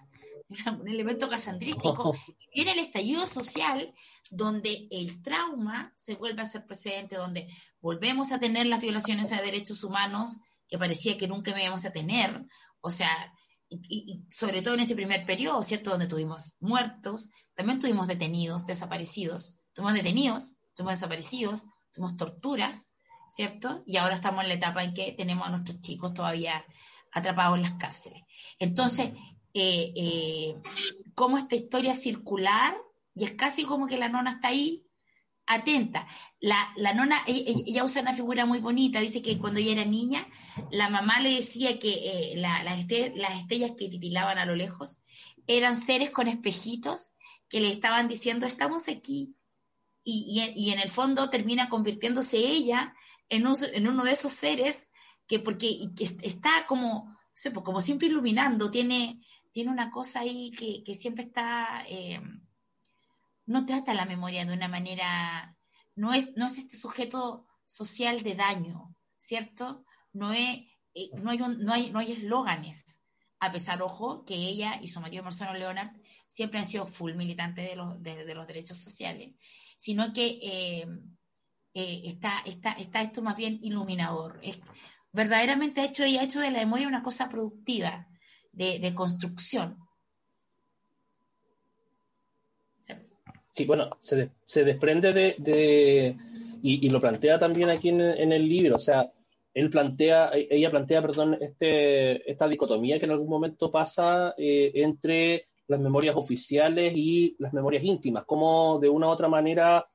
[0.81, 2.15] un elemento casandrístico,
[2.55, 3.95] viene el estallido social
[4.31, 7.49] donde el trauma se vuelve a ser presente, donde
[7.81, 12.47] volvemos a tener las violaciones a derechos humanos que parecía que nunca íbamos a tener,
[12.81, 13.33] o sea,
[13.69, 15.91] y, y, sobre todo en ese primer periodo, ¿cierto?
[15.91, 22.93] Donde tuvimos muertos, también tuvimos detenidos, desaparecidos, tuvimos detenidos, tuvimos desaparecidos, tuvimos torturas,
[23.29, 23.83] ¿cierto?
[23.87, 26.65] Y ahora estamos en la etapa en que tenemos a nuestros chicos todavía
[27.13, 28.23] atrapados en las cárceles.
[28.59, 29.11] Entonces,
[29.55, 30.57] eh, eh,
[31.15, 32.75] cómo esta historia circular,
[33.15, 34.87] y es casi como que la nona está ahí
[35.47, 36.07] atenta.
[36.39, 39.85] La, la nona, ella, ella, usa una figura muy bonita, dice que cuando ella era
[39.85, 40.25] niña,
[40.71, 44.55] la mamá le decía que eh, la, la este, las estrellas que titilaban a lo
[44.55, 45.03] lejos
[45.47, 47.15] eran seres con espejitos
[47.49, 49.35] que le estaban diciendo, estamos aquí.
[50.03, 52.95] Y, y, en el fondo termina convirtiéndose ella
[53.29, 54.89] en, un, en uno de esos seres
[55.27, 59.21] que, porque que está como, pues como siempre iluminando, tiene,
[59.53, 62.21] tiene una cosa ahí que, que siempre está, eh,
[63.47, 65.57] no trata la memoria de una manera,
[65.95, 69.85] no es, no es este sujeto social de daño, ¿cierto?
[70.13, 70.59] No, es,
[70.95, 73.01] eh, no, hay no, hay, no hay eslóganes,
[73.41, 75.97] a pesar, ojo, que ella y su marido Marcelo Leonard
[76.29, 79.35] siempre han sido full militantes de los, de, los derechos sociales,
[79.77, 80.87] sino que eh,
[82.05, 84.41] está, está, está esto más bien iluminador.
[85.13, 88.10] Verdaderamente ha hecho, ella ha hecho de la memoria una cosa productiva
[88.53, 89.77] de, construcción.
[93.55, 96.17] Sí, bueno, se, se desprende de, de
[96.63, 99.11] y, y, lo plantea también aquí en, en, el libro, o sea,
[99.53, 105.47] él plantea, ella plantea, perdón, este, esta dicotomía que en algún momento pasa eh, entre
[105.67, 109.87] las memorias oficiales y las memorias íntimas, como de una u otra manera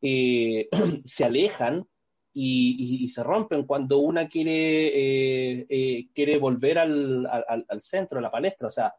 [0.00, 0.68] eh,
[1.04, 1.86] se alejan
[2.32, 8.30] y, se rompen cuando una quiere, eh, eh, quiere volver al, al, centro, a la
[8.30, 8.68] palestra.
[8.68, 8.94] O sea,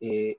[0.00, 0.38] eh,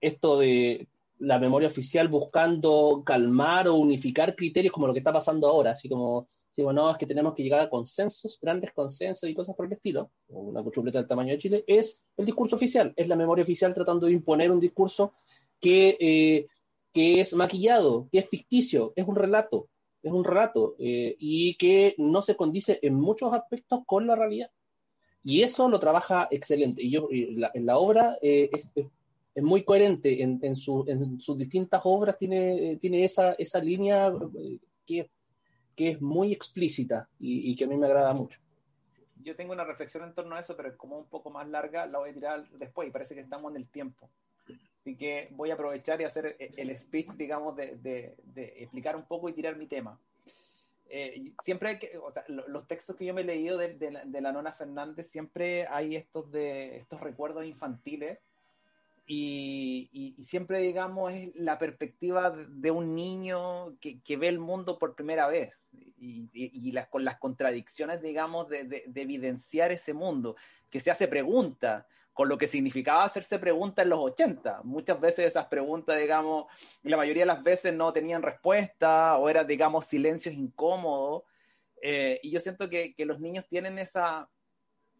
[0.00, 0.88] esto de
[1.18, 5.88] la memoria oficial buscando calmar o unificar criterios como lo que está pasando ahora, así
[5.88, 9.66] como, si bueno, es que tenemos que llegar a consensos, grandes consensos y cosas por
[9.66, 13.44] el estilo, una chuleta del tamaño de Chile, es el discurso oficial, es la memoria
[13.44, 15.12] oficial tratando de imponer un discurso
[15.60, 16.46] que,
[16.94, 19.68] que es maquillado, que es ficticio, es un relato,
[20.02, 24.50] es un relato, eh, y que no se condice en muchos aspectos con la realidad.
[25.22, 26.82] Y eso lo trabaja excelente.
[26.82, 31.38] Y yo, en la obra eh, es, es, muy coherente en, en, su, en, sus
[31.38, 35.10] distintas obras, tiene, tiene esa, esa línea eh, que,
[35.76, 38.40] que, es muy explícita y, y, que a mí me agrada mucho.
[39.22, 41.86] Yo tengo una reflexión en torno a eso, pero es como un poco más larga,
[41.86, 44.10] la voy a tirar después y parece que estamos en el tiempo.
[44.78, 49.04] Así que voy a aprovechar y hacer el speech, digamos, de, de, de explicar un
[49.04, 50.00] poco y tirar mi tema.
[50.92, 54.04] Eh, siempre que, o sea, los textos que yo me he leído de, de, la,
[54.04, 58.18] de, la, Nona Fernández, siempre hay estos, de, estos recuerdos infantiles
[59.06, 64.40] y, y, y, siempre, digamos, es la perspectiva de un niño que, que ve el
[64.40, 69.94] mundo por primera vez y, y las, con las contradicciones, digamos, de, de, evidenciar ese
[69.94, 70.34] mundo,
[70.70, 74.62] que se hace pregunta con lo que significaba hacerse preguntas en los 80.
[74.64, 76.46] Muchas veces esas preguntas, digamos,
[76.82, 81.22] la mayoría de las veces no tenían respuesta o eran, digamos, silencios incómodos.
[81.80, 84.28] Eh, y yo siento que, que, los niños tienen esa,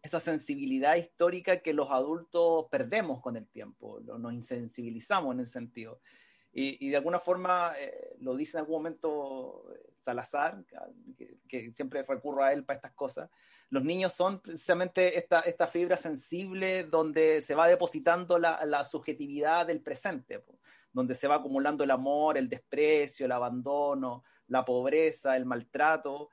[0.01, 6.01] esa sensibilidad histórica que los adultos perdemos con el tiempo, nos insensibilizamos en ese sentido.
[6.51, 9.65] Y, y de alguna forma, eh, lo dice en algún momento
[10.01, 10.63] Salazar,
[11.47, 13.29] que, siempre recurro a él para estas cosas,
[13.69, 19.67] los niños son precisamente esta, esta fibra sensible donde se va depositando la, la subjetividad
[19.67, 20.43] del presente,
[20.91, 26.29] donde se va acumulando el amor, el desprecio, el abandono, la pobreza, el maltrato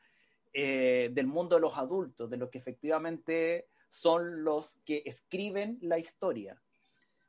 [0.52, 5.98] eh, del mundo de los adultos, de los que efectivamente son los que escriben la
[5.98, 6.60] historia.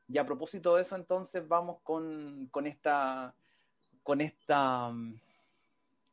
[0.08, 3.34] Y a propósito de eso, entonces vamos con, con esta,
[4.02, 4.92] con esta,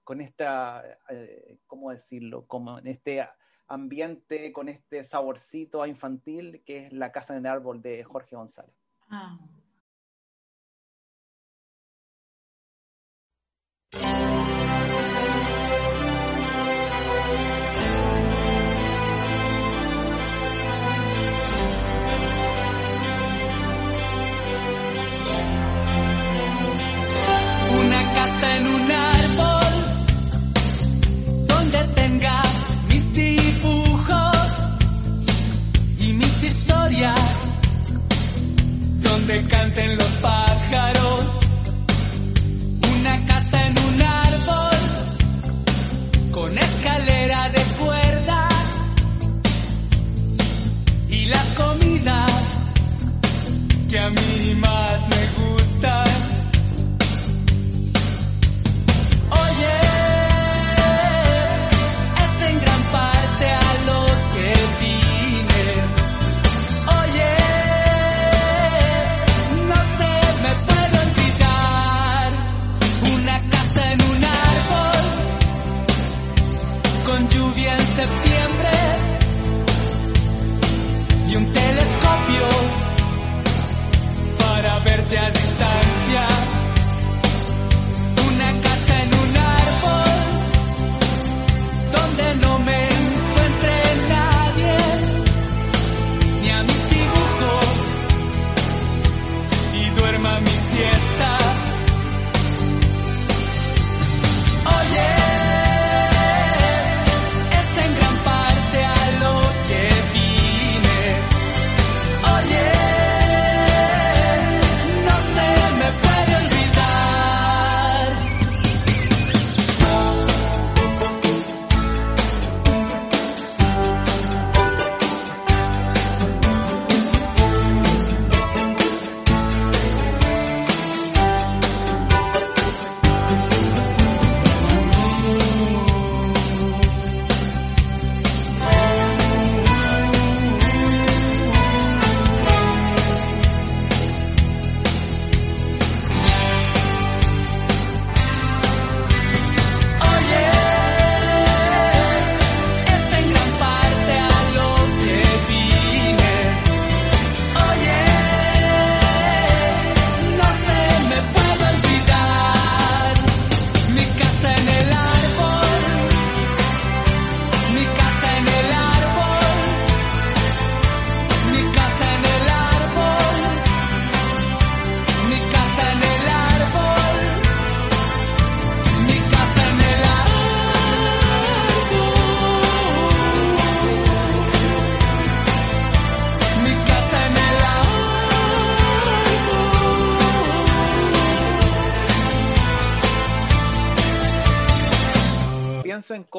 [0.08, 2.48] con esta, eh, ¿cómo decirlo?
[2.48, 3.28] Como en este
[3.68, 8.74] ambiente con este saborcito infantil que es La Casa en el Árbol de Jorge González.
[9.10, 9.38] Ah.
[39.28, 41.26] donde canten los pájaros,
[42.98, 44.78] una casa en un árbol,
[46.32, 48.48] con escalera de cuerda.
[51.10, 52.26] Y la comida
[53.90, 55.17] que a mí más me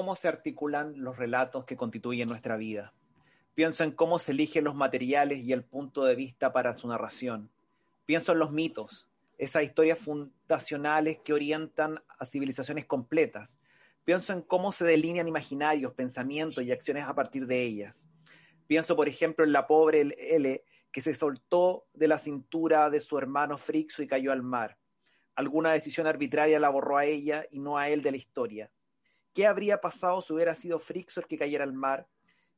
[0.09, 2.95] cómo se articulan los relatos que constituyen nuestra vida.
[3.55, 7.51] Pienso en cómo se eligen los materiales y el punto de vista para su narración.
[8.07, 9.07] Pienso en los mitos,
[9.37, 13.59] esas historias fundacionales que orientan a civilizaciones completas.
[14.07, 18.07] Pienso en cómo se delinean imaginarios, pensamientos y acciones a partir de ellas.
[18.67, 23.19] Pienso, por ejemplo, en la pobre L que se soltó de la cintura de su
[23.19, 24.79] hermano Frixo y cayó al mar.
[25.35, 28.71] Alguna decisión arbitraria la borró a ella y no a él de la historia.
[29.35, 32.09] ¿Qué habría pasado si hubiera sido Frixo el que cayera al mar?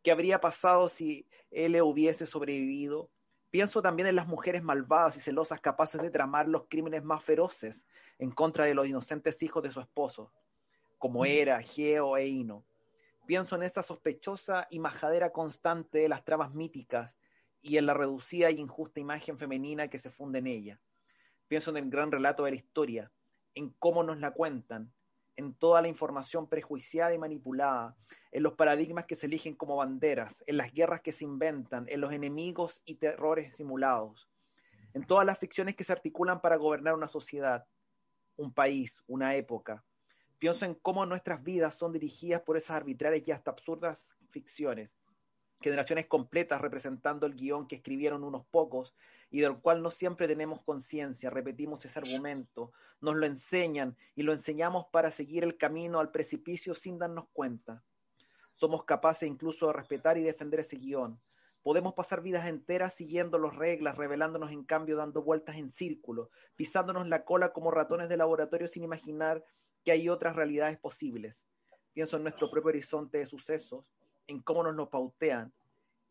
[0.02, 3.10] ¿Qué habría pasado si él hubiese sobrevivido?
[3.50, 7.84] Pienso también en las mujeres malvadas y celosas capaces de tramar los crímenes más feroces
[8.18, 10.32] en contra de los inocentes hijos de su esposo,
[10.98, 12.64] como Hera, Geo e Ino.
[13.26, 17.16] Pienso en esa sospechosa y majadera constante de las tramas míticas
[17.60, 20.80] y en la reducida e injusta imagen femenina que se funde en ella.
[21.48, 23.12] Pienso en el gran relato de la historia,
[23.54, 24.92] en cómo nos la cuentan,
[25.40, 27.96] en toda la información prejuiciada y manipulada,
[28.30, 32.02] en los paradigmas que se eligen como banderas, en las guerras que se inventan, en
[32.02, 34.28] los enemigos y terrores simulados,
[34.92, 37.64] en todas las ficciones que se articulan para gobernar una sociedad,
[38.36, 39.82] un país, una época.
[40.38, 44.90] Pienso en cómo nuestras vidas son dirigidas por esas arbitrarias y hasta absurdas ficciones,
[45.62, 48.94] generaciones completas representando el guion que escribieron unos pocos
[49.30, 54.32] y del cual no siempre tenemos conciencia, repetimos ese argumento, nos lo enseñan y lo
[54.32, 57.82] enseñamos para seguir el camino al precipicio sin darnos cuenta.
[58.54, 61.20] Somos capaces incluso de respetar y defender ese guion.
[61.62, 67.06] Podemos pasar vidas enteras siguiendo las reglas, revelándonos en cambio dando vueltas en círculo, pisándonos
[67.08, 69.44] la cola como ratones de laboratorio sin imaginar
[69.84, 71.46] que hay otras realidades posibles.
[71.92, 73.84] Pienso en nuestro propio horizonte de sucesos,
[74.26, 75.52] en cómo nos lo pautean,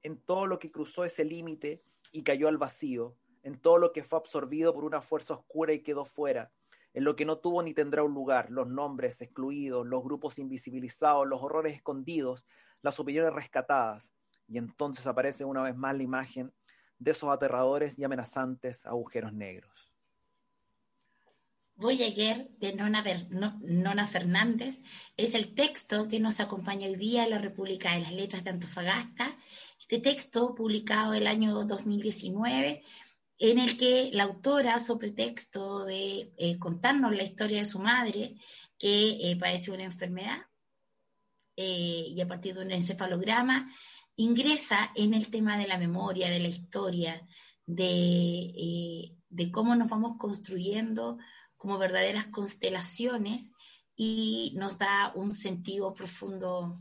[0.03, 4.03] en todo lo que cruzó ese límite y cayó al vacío, en todo lo que
[4.03, 6.51] fue absorbido por una fuerza oscura y quedó fuera,
[6.93, 11.28] en lo que no tuvo ni tendrá un lugar, los nombres excluidos, los grupos invisibilizados,
[11.28, 12.45] los horrores escondidos,
[12.82, 14.14] las opiniones rescatadas.
[14.47, 16.51] Y entonces aparece una vez más la imagen
[16.97, 19.89] de esos aterradores y amenazantes agujeros negros.
[21.80, 24.82] Voyager de Nona, Fernández
[25.16, 28.49] es el texto que nos acompaña hoy día en la República de las Letras de
[28.49, 29.32] Antofagasta.
[29.92, 32.84] Este texto, publicado el año 2019,
[33.40, 38.36] en el que la autora, sobre texto de eh, contarnos la historia de su madre,
[38.78, 40.38] que eh, padece una enfermedad,
[41.56, 43.68] eh, y a partir de un encefalograma,
[44.16, 47.28] ingresa en el tema de la memoria, de la historia,
[47.66, 51.18] de, de cómo nos vamos construyendo
[51.58, 53.54] como verdaderas constelaciones
[53.96, 56.78] y nos da un sentido profundo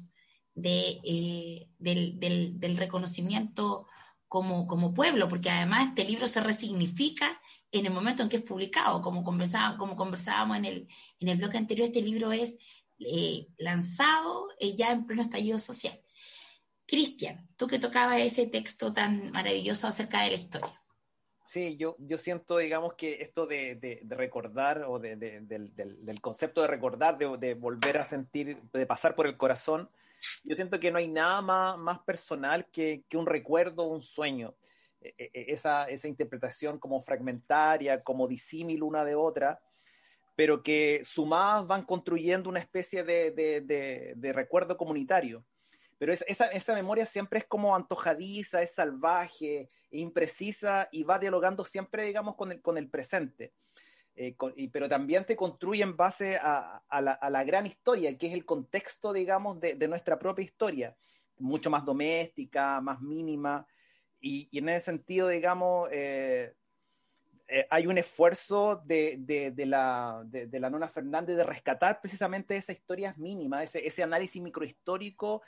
[0.65, 3.87] eh, del, reconocimiento
[4.27, 7.41] como, pueblo, porque además este libro se resignifica
[7.71, 10.89] en el momento en que es publicado, como, conversábamos en el,
[11.21, 12.59] en el bloque anterior, este libro es
[12.99, 15.99] eh, lanzado eh, ya en pleno estallido social.
[16.87, 20.83] Cristian, tú que tocabas ese texto tan maravilloso acerca de la historia.
[21.49, 26.69] Sí, yo, yo siento, digamos, que esto de, recordar o de, del, del, concepto de
[26.69, 29.91] recordar, de, volver a sentir, de pasar por el corazón,
[30.45, 34.55] yo siento que no hay nada más, más personal que, que un recuerdo, un sueño.
[35.01, 39.61] E, e, e, esa, esa interpretación como fragmentaria, como disímil una de otra,
[40.35, 45.45] pero que sumadas van construyendo una especie de, de recuerdo comunitario.
[45.99, 52.05] Pero esa, esa memoria siempre es como antojadiza, es salvaje, imprecisa y va dialogando siempre,
[52.05, 53.53] digamos, con el, con el presente.
[54.21, 58.19] Eh, y, pero también te construye en base a, a, la, a, la, gran historia,
[58.19, 60.97] que es el contexto, digamos, de, de nuestra propia historia,
[61.39, 63.65] mucho más doméstica, más mínima,
[64.21, 66.53] y, y en ese sentido, digamos, eh,
[67.47, 72.57] eh, hay un esfuerzo de, de, de la, de, la Nona Fernández de rescatar precisamente
[72.57, 75.43] esas historias mínimas, ese, ese análisis microhistórico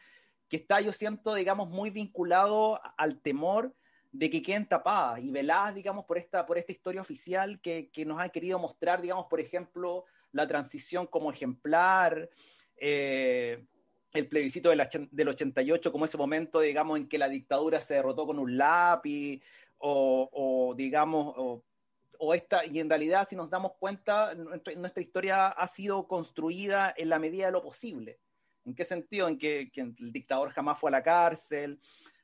[0.49, 3.75] que está, yo siento, digamos, muy vinculado al temor
[4.13, 8.05] de que queden tapadas y veladas, digamos, por esta, por esta historia oficial que, que
[8.05, 12.29] nos ha querido mostrar, digamos, por ejemplo, la transición como ejemplar,
[12.77, 13.67] eh,
[14.13, 18.27] el plebiscito del, del 88 como ese momento, digamos, en que la dictadura se derrotó
[18.27, 19.41] con un lápiz,
[19.79, 21.35] o, digamos,
[22.19, 27.09] o, esta, y en realidad, si nos damos cuenta, nuestra, historia ha sido construida en
[27.09, 28.19] la medida de lo posible.
[28.67, 29.27] ¿En qué sentido?
[29.27, 31.81] En que, el dictador jamás fue a la cárcel.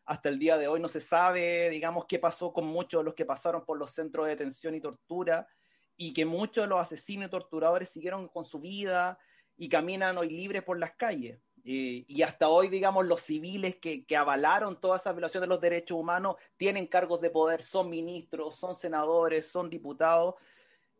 [0.07, 3.15] Hasta el día de hoy no se sabe, digamos, qué pasó con muchos de los
[3.15, 5.47] que pasaron por los centros de detención y tortura
[5.97, 9.19] y que muchos de los asesinos y torturadores siguieron con su vida
[9.57, 11.41] y caminan hoy libres por las calles.
[11.65, 15.61] Eh, y hasta hoy, digamos, los civiles que, que avalaron toda esa violación de los
[15.61, 20.37] derechos humanos tienen cargos de poder, son ministros, son senadores, son diputados.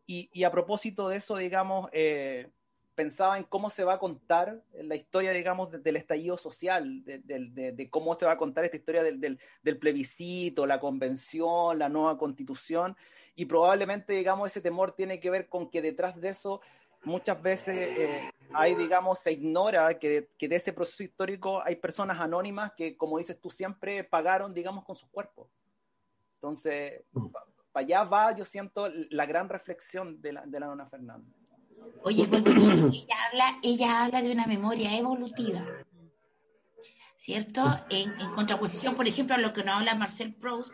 [0.05, 2.51] Y, y a propósito de eso, digamos, eh,
[2.97, 8.15] pensaba en cómo se va a contar la historia, digamos, del estallido social, de, cómo
[8.15, 9.37] se va a contar esta historia del,
[9.79, 12.97] plebiscito, la convención, la nueva constitución,
[13.35, 16.59] y probablemente, digamos, ese temor tiene que ver con que detrás de eso
[17.03, 22.19] muchas veces eh, hay, digamos, se ignora que, que, de ese proceso histórico hay personas
[22.19, 25.47] anónimas que, como dices tú, siempre pagaron, digamos, con sus cuerpos.
[26.37, 27.27] Entonces, mm.
[27.71, 31.36] para allá va, yo siento, la gran reflexión de la, de la dona Fernanda.
[32.03, 35.65] Oye, ella habla, ella habla de una memoria evolutiva,
[37.17, 37.63] ¿cierto?
[37.89, 40.73] En, contraposición, por ejemplo, a lo que nos habla Marcel Proust,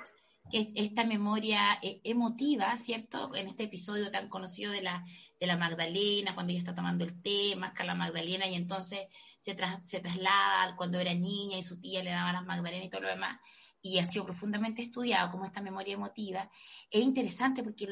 [0.51, 3.35] que es esta memoria eh, emotiva, ¿cierto?
[3.35, 5.03] En este episodio tan conocido de la,
[5.39, 9.07] de la Magdalena, cuando ella está tomando el té, masca la Magdalena y entonces
[9.39, 13.01] se, se traslada cuando era niña y su tía le daba las Magdalenas y todo
[13.01, 13.39] lo demás
[13.85, 16.49] y ha sido profundamente estudiado como esta memoria emotiva,
[16.89, 17.87] es interesante porque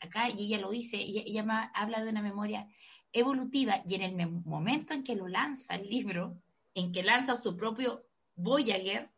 [0.00, 2.68] acá, y ella lo dice, ella, habla de una memoria
[3.12, 6.42] evolutiva y en el momento en que lo lanza el libro,
[6.74, 9.10] en que lanza su propio Voyager,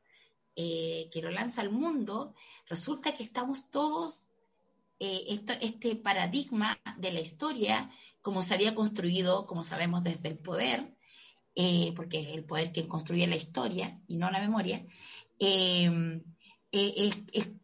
[0.56, 2.34] eh, que lo lanza al mundo,
[2.68, 4.28] resulta que estamos todos,
[4.98, 7.90] eh, este paradigma de la historia,
[8.20, 10.94] como se había construido, como sabemos, desde el poder,
[11.54, 17.10] eh, porque es el poder quien construye la historia y no la memoria, Em, eh,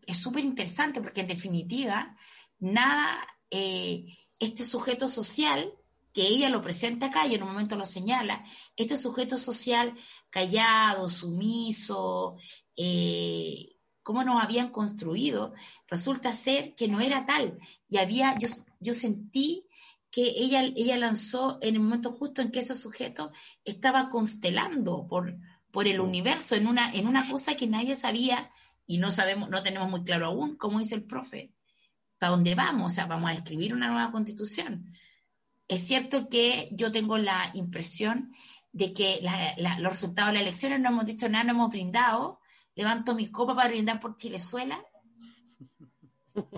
[0.07, 2.17] es súper interesante porque en definitiva,
[2.59, 4.07] nada, eh,
[4.39, 5.73] este sujeto social,
[6.13, 8.43] que ella lo presenta acá y en un momento lo señala,
[8.77, 9.95] este sujeto social
[10.31, 12.37] callado, sumiso,
[12.77, 15.53] eh, cómo nos habían construido,
[15.89, 17.59] resulta ser que no era tal.
[17.89, 18.49] Y había, yo,
[18.81, 19.67] yo sentí
[20.11, 23.33] que ella, ella lanzó en el momento justo en que ese sujeto
[23.65, 25.37] estaba constelando por,
[25.77, 28.51] por el universo en una, en una cosa que nadie sabía
[28.87, 31.53] y no sabemos, no tenemos muy claro aún, como dice el profe,
[32.17, 34.95] para dónde vamos, o sea, vamos a escribir una nueva constitución.
[35.69, 38.33] Es cierto que yo tengo la impresión
[38.73, 39.21] de que
[39.59, 42.41] los resultados de las elecciones no hemos dicho nada, no hemos brindado.
[42.75, 44.83] Levanto mi copa para brindar por Chilezuela.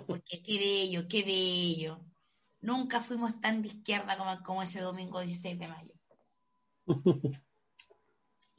[0.06, 2.06] Porque qué bello, qué bello.
[2.60, 5.94] Nunca fuimos tan de izquierda como, como ese domingo 16 de mayo.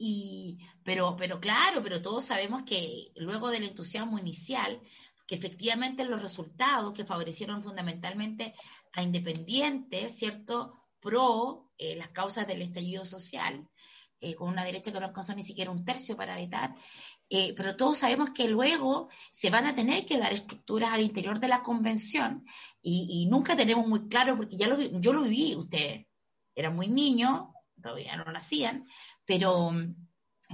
[0.02, 4.80] Y, pero, pero claro, pero todos sabemos que luego del entusiasmo inicial,
[5.26, 8.54] que efectivamente los resultados que favorecieron fundamentalmente
[8.94, 10.72] a independientes, ¿cierto?
[11.00, 13.68] Pro eh, las causas del estallido social,
[14.20, 16.74] eh, con una derecha que no alcanzó ni siquiera un tercio para evitar,
[17.28, 21.40] eh, pero todos sabemos que luego se van a tener que dar estructuras al interior
[21.40, 22.46] de la convención
[22.80, 26.06] y, nunca tenemos muy claro, porque ya lo, yo lo viví, usted
[26.54, 28.86] era muy niño, todavía no nacían,
[29.30, 29.70] pero,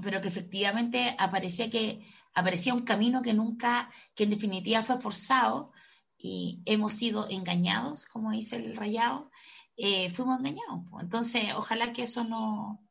[0.03, 2.03] pero que efectivamente aparecía que
[2.35, 5.72] aparecía un camino que nunca, que en definitiva fue forzado
[6.18, 9.31] y hemos sido engañados, como dice el rayado,
[9.79, 10.83] eh, fuimos engañados.
[11.01, 12.83] Entonces, ojalá que eso no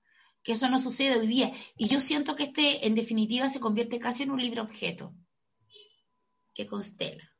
[0.41, 1.53] que eso no suceda hoy día.
[1.77, 5.13] Y yo siento que este, en definitiva, se convierte casi en un libro objeto
[6.55, 7.31] que constela.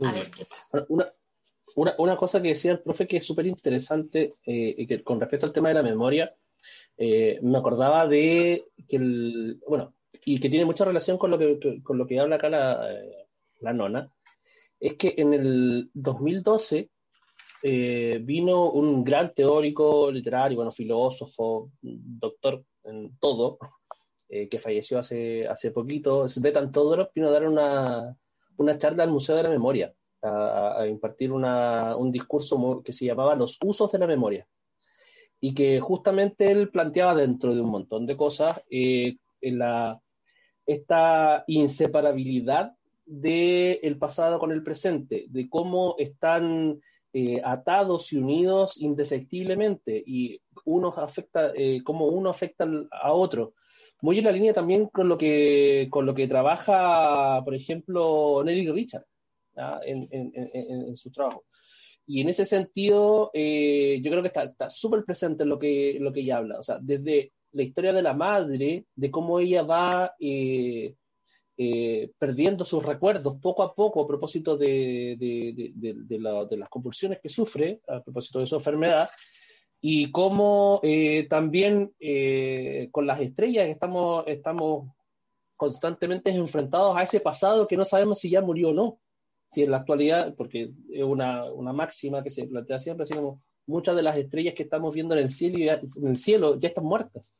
[0.00, 0.86] A ver qué pasa.
[0.88, 5.46] Una, una, cosa que decía el profe que es súper interesante eh, que con respecto
[5.46, 6.36] al tema de la memoria,
[7.02, 11.80] eh, me acordaba de que el, bueno, y que tiene mucha relación con lo que,
[11.82, 13.26] con lo que habla acá la, eh,
[13.60, 14.12] la, nona,
[14.78, 16.90] es que en el 2012
[17.62, 23.58] vino un gran teórico literario, bueno, filósofo, doctor en todo,
[24.28, 28.14] que falleció hace, hace poquito, Svetan Todorov, vino a dar una,
[28.58, 33.58] una charla al Museo de la Memoria a, impartir un discurso que se llamaba Los
[33.62, 34.46] usos de la memoria
[35.40, 39.16] y que justamente él planteaba dentro de un montón de cosas eh,
[40.66, 42.72] esta inseparabilidad
[43.06, 46.80] del pasado con el presente, de cómo están
[47.12, 50.40] eh, atados y unidos indefectiblemente y
[50.96, 53.54] afecta, eh, cómo uno afecta a otro.
[54.02, 58.70] Muy en la línea también con lo que, con lo que trabaja, por ejemplo, Nelly
[58.70, 59.04] Richard
[59.84, 61.44] en, su trabajo.
[62.10, 66.12] Y en ese sentido, eh, yo creo que está súper presente en lo que, lo
[66.12, 66.58] que ella habla.
[66.58, 70.96] O sea, desde la historia de la madre, de cómo ella va eh,
[71.56, 77.80] eh, perdiendo sus recuerdos poco a poco a propósito de, de, las convulsiones que sufre,
[77.86, 79.08] a propósito de su enfermedad,
[79.80, 80.80] y cómo
[81.28, 81.92] también
[82.90, 84.88] con las estrellas estamos, estamos
[85.56, 88.98] constantemente enfrentados a ese pasado que no sabemos si ya murió o no
[89.50, 93.96] si en la actualidad, porque es una, una máxima que se plantea siempre, como muchas
[93.96, 96.84] de las estrellas que estamos viendo en el cielo ya, en el cielo ya están
[96.84, 97.34] muertas.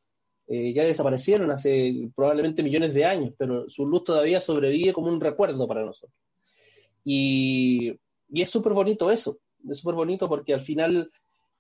[0.47, 5.21] Eh, ya desaparecieron hace probablemente millones de años, pero su luz todavía sobrevive como un
[5.21, 6.19] recuerdo para nosotros.
[7.05, 7.93] Y,
[8.29, 9.39] y es súper bonito eso,
[9.69, 11.11] es súper bonito porque al final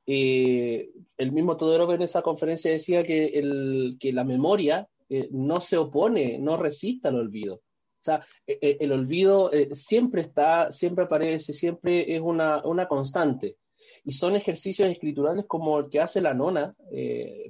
[0.07, 5.61] eh, el mismo Todorov en esa conferencia decía que, el, que la memoria eh, no
[5.61, 7.61] se opone, no resiste al olvido.
[8.01, 13.57] O sea, e, e, el olvido siempre está, siempre aparece, siempre es una, una, constante.
[14.05, 16.71] Y son ejercicios escriturales como el que hace la nona,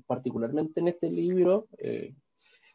[0.06, 1.68] particularmente en este libro,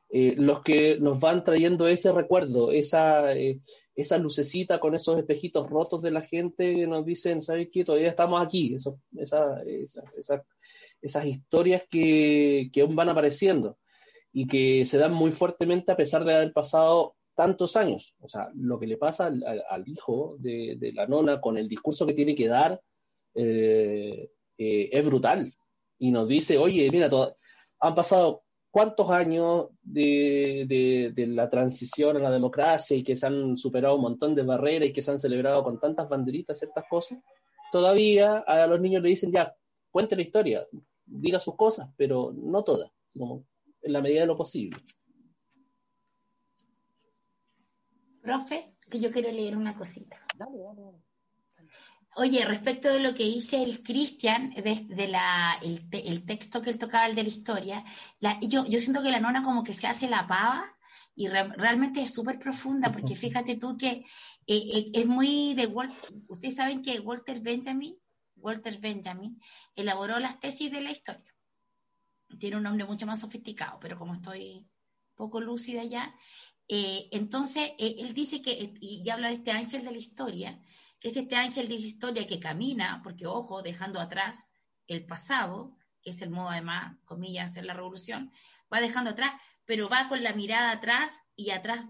[0.09, 3.59] eh, los que nos van trayendo ese recuerdo, esa, eh,
[3.95, 7.83] esa lucecita con esos espejitos rotos de la gente que nos dicen, ¿sabes qué?
[7.83, 9.61] Todavía estamos aquí, Eso, esa,
[11.01, 13.77] esas historias que, que, aún van apareciendo
[14.31, 18.15] y que se dan muy fuertemente a pesar de haber pasado tantos años.
[18.19, 22.13] O sea, lo que le pasa al, hijo de, la nona con el discurso que
[22.13, 22.81] tiene que dar
[23.35, 25.53] eh, es brutal.
[25.99, 27.09] Y nos dice, oye, mira,
[27.79, 28.43] han pasado
[28.75, 34.35] cuántos años de, la transición a la democracia y que se han superado un montón
[34.35, 37.19] de barreras y que se han celebrado con tantas banderitas ciertas cosas,
[37.71, 39.55] todavía a los niños le dicen ya,
[39.91, 40.67] cuente la historia,
[41.05, 44.75] diga sus cosas, pero no todas, en la medida de lo posible.
[48.25, 50.17] Profe, que yo quiero leer una cosita.
[50.35, 50.97] Dale, dale, dale.
[52.17, 57.05] Oye, respecto de lo que dice el Cristian, de, la, el, texto que él tocaba,
[57.05, 57.83] el de la historia,
[58.41, 60.63] yo, yo siento que la nona como que se hace la pava
[61.13, 64.03] y realmente es súper profunda, porque fíjate tú que eh,
[64.47, 67.95] eh, es muy de Walter, ustedes saben que Walter Benjamin,
[68.37, 69.39] Walter Benjamin,
[69.75, 71.35] elaboró las tesis de la historia.
[72.39, 74.65] Tiene un nombre mucho más sofisticado, pero como estoy
[75.15, 76.15] poco lúcida ya,
[76.67, 80.59] eh, entonces él dice que, y habla de este ángel de la historia,
[81.05, 84.51] es este ángel de historia que camina, porque ojo, dejando atrás
[84.87, 88.31] el pasado, que es el modo además, comillas, hacer la revolución,
[88.73, 89.33] va dejando atrás,
[89.65, 91.85] pero va con la mirada atrás y atrás,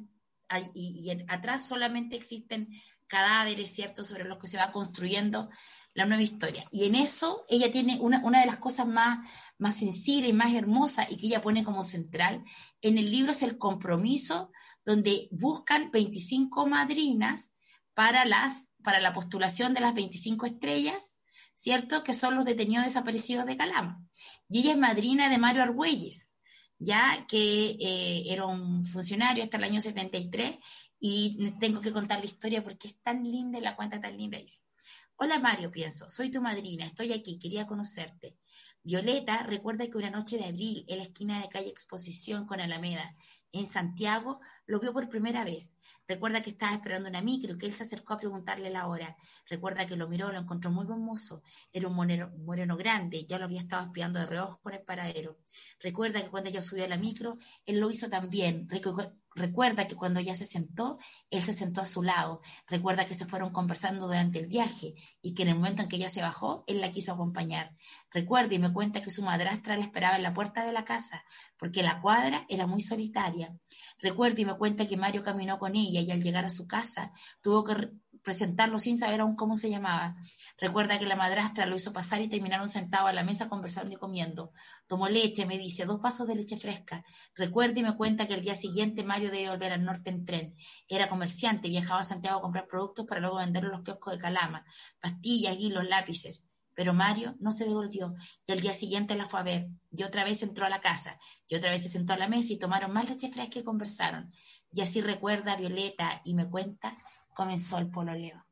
[0.73, 2.69] y, atrás solamente existen
[3.07, 5.49] cadáveres, ¿cierto?, sobre los que se va construyendo
[5.93, 6.65] la nueva historia.
[6.71, 10.53] Y en eso ella tiene una, una de las cosas más, más sensibles y más
[10.53, 12.43] hermosas y que ella pone como central
[12.81, 14.51] en el libro es el compromiso,
[14.83, 17.51] donde buscan 25 madrinas
[17.93, 21.17] para las para la postulación de las 25 estrellas,
[21.55, 22.03] ¿cierto?
[22.03, 23.99] Que son los detenidos desaparecidos de Calama.
[24.47, 26.35] Y ella es madrina de Mario Argüelles,
[26.77, 30.57] ya que eh, era un funcionario hasta el año 73
[30.99, 34.37] y tengo que contar la historia porque es tan linda y la cuenta tan linda.
[34.37, 34.61] Dice,
[35.17, 38.37] hola Mario, pienso, soy tu madrina, estoy aquí, quería conocerte.
[38.83, 43.15] Violeta recuerda que una noche de abril, en la esquina de calle Exposición con Alameda,
[43.51, 45.77] en Santiago, lo vio por primera vez.
[46.07, 49.15] Recuerda que estaba esperando una micro, que él se acercó a preguntarle la hora.
[49.49, 51.41] Recuerda que lo miró, lo encontró muy hermoso.
[51.73, 55.39] Era un moreno, moreno grande, ya lo había estado espiando de reojo con el paradero.
[55.79, 58.67] Recuerda que cuando ella subió a la micro, él lo hizo también.
[59.33, 62.41] Recuerda que cuando ella se sentó, él se sentó a su lado.
[62.67, 64.74] Recuerda que se fueron conversando durante el viaje
[65.21, 67.75] y que en el momento en que ella se bajó, él la quiso acompañar.
[68.15, 71.25] Recuerda y me cuenta que su madrastra la esperaba en la puerta de la casa,
[71.59, 73.53] porque la cuadra era muy solitaria.
[73.99, 77.11] Recuerda y me cuenta que Mario caminó con ella y al llegar a su casa
[77.41, 77.91] tuvo que
[78.23, 80.15] presentarlo sin saber aún cómo se llamaba.
[80.57, 83.97] Recuerda que la madrastra lo hizo pasar y terminaron sentados a la mesa conversando y
[83.97, 84.53] comiendo.
[84.87, 87.03] Tomó leche, me dice, dos vasos de leche fresca.
[87.35, 90.55] Recuerda y me cuenta que el día siguiente Mario debe volver al norte en tren.
[90.87, 94.19] Era comerciante, viajaba a Santiago a comprar productos para luego venderlos en los kioscos de
[94.19, 94.65] Calama,
[95.01, 96.45] pastillas, hilos, lápices.
[96.75, 98.13] Pero Mario no se devolvió
[98.45, 99.69] y al día siguiente la fue a ver.
[99.91, 101.17] Y otra vez entró a la casa
[101.47, 104.31] y otra vez se sentó a la mesa y tomaron más leche fresca y conversaron.
[104.71, 106.95] Y así recuerda Violeta y me cuenta
[107.33, 108.45] comenzó el pololeo.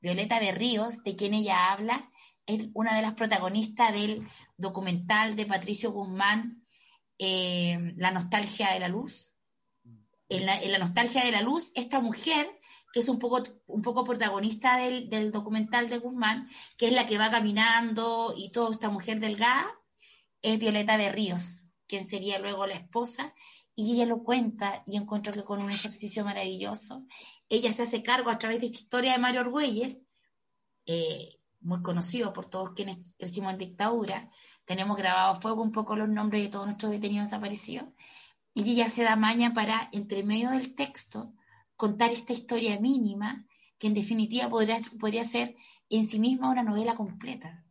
[0.00, 2.10] Violeta de Ríos, de quien ella habla,
[2.44, 4.26] es una de las protagonistas del
[4.56, 6.66] documental de Patricio Guzmán,
[7.18, 9.32] eh, La nostalgia de la luz.
[10.28, 12.48] En la, nostalgia de la luz, esta mujer,
[12.92, 17.06] que es un poco, un poco protagonista del, del, documental de Guzmán, que es la
[17.06, 19.64] que va caminando y toda esta mujer delgada,
[20.42, 23.34] es Violeta de Ríos, quien sería luego la esposa,
[23.74, 27.06] y ella lo cuenta y encuentro que con un ejercicio maravilloso,
[27.48, 30.02] ella se hace cargo a través de esta historia de Mario Argüelles,
[30.84, 34.30] eh, muy conocido por todos quienes crecimos en dictadura,
[34.66, 37.88] tenemos grabado a fuego un poco los nombres de todos nuestros detenidos desaparecidos,
[38.54, 41.32] y ella se da maña para, entre medio del texto,
[41.82, 43.44] contar esta historia mínima
[43.76, 45.56] que en definitiva podría, podría ser
[45.90, 47.64] en sí misma una novela completa.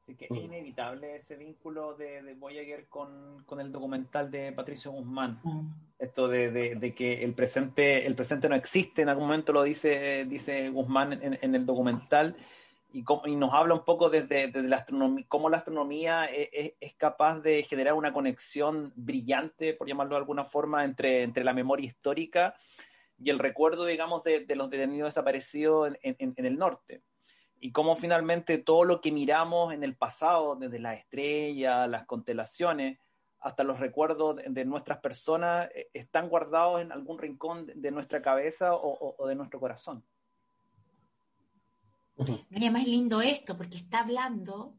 [0.00, 0.36] Así que es mm.
[0.36, 5.40] inevitable ese vínculo de, de Voyager con, con, el documental de Patricio Guzmán.
[5.42, 5.72] Mm.
[5.98, 10.24] Esto de, de, que el presente, el presente no existe, en algún momento lo dice,
[10.26, 12.36] dice Guzmán en, en el documental,
[12.90, 13.02] y,
[13.36, 17.62] nos habla un poco desde, la astronomía, cómo la astronomía es, es, es, capaz de
[17.62, 22.54] generar una conexión brillante, por llamarlo de alguna forma, entre, entre la memoria histórica
[23.18, 27.02] y el recuerdo, digamos, de, de los detenidos desaparecidos en, en, en el norte.
[27.60, 32.98] y cómo finalmente todo lo que miramos en el pasado, desde las estrellas, las constelaciones,
[33.40, 38.74] hasta los recuerdos de, nuestras personas, eh, están guardados en algún rincón de, nuestra cabeza
[38.74, 40.04] o, de nuestro corazón.
[42.50, 44.76] Es más lindo esto, porque está hablando,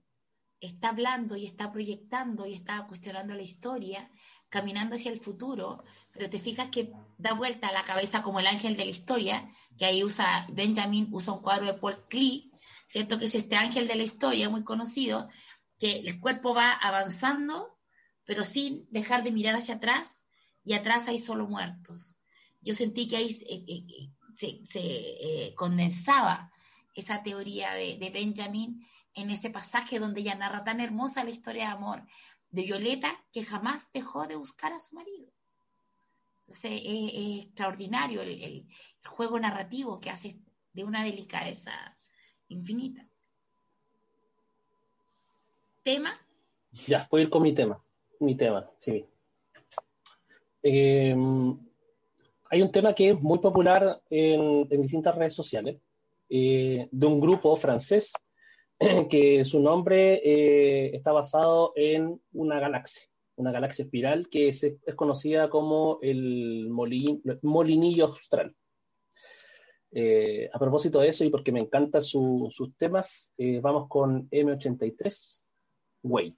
[0.60, 4.12] está hablando y está proyectando y está cuestionando la historia,
[4.50, 8.48] caminando hacia el futuro, pero te fijas que da vuelta a la cabeza como el
[8.48, 12.52] ángel de la historia, que ahí usa, Benjamin usa un cuadro de Paul Klee,
[12.86, 13.18] ¿cierto?
[13.18, 15.30] Que es este ángel de la historia muy conocido,
[15.78, 17.80] que el cuerpo va avanzando
[18.30, 20.24] pero sin dejar de mirar hacia atrás
[20.64, 22.14] y atrás hay solo muertos.
[22.62, 26.52] Yo sentí que ahí eh, eh, eh, se, condensaba
[27.00, 31.72] esa teoría de, Benjamin en ese pasaje donde ella narra tan hermosa la historia de
[31.72, 32.04] amor
[32.50, 35.32] de Violeta que jamás dejó de buscar a su marido.
[36.42, 38.68] Entonces es, extraordinario el,
[39.06, 40.40] juego narrativo que hace
[40.74, 41.98] de una delicadeza
[42.48, 43.08] infinita.
[45.84, 46.12] ¿Tema?
[46.88, 47.84] Ya, voy a ir con mi tema
[48.20, 49.06] mi tema, sí.
[50.62, 51.16] Eh,
[52.52, 55.78] hay un tema que es muy popular en, distintas redes sociales,
[56.30, 58.14] eh, de un grupo francés
[59.10, 63.06] que su nombre eh, está basado en una galaxia,
[63.36, 68.56] una galaxia espiral que es, conocida como el molinillo austral.
[70.54, 75.44] a propósito de eso y porque me encantan sus temas, vamos con M83,
[76.04, 76.38] Wait.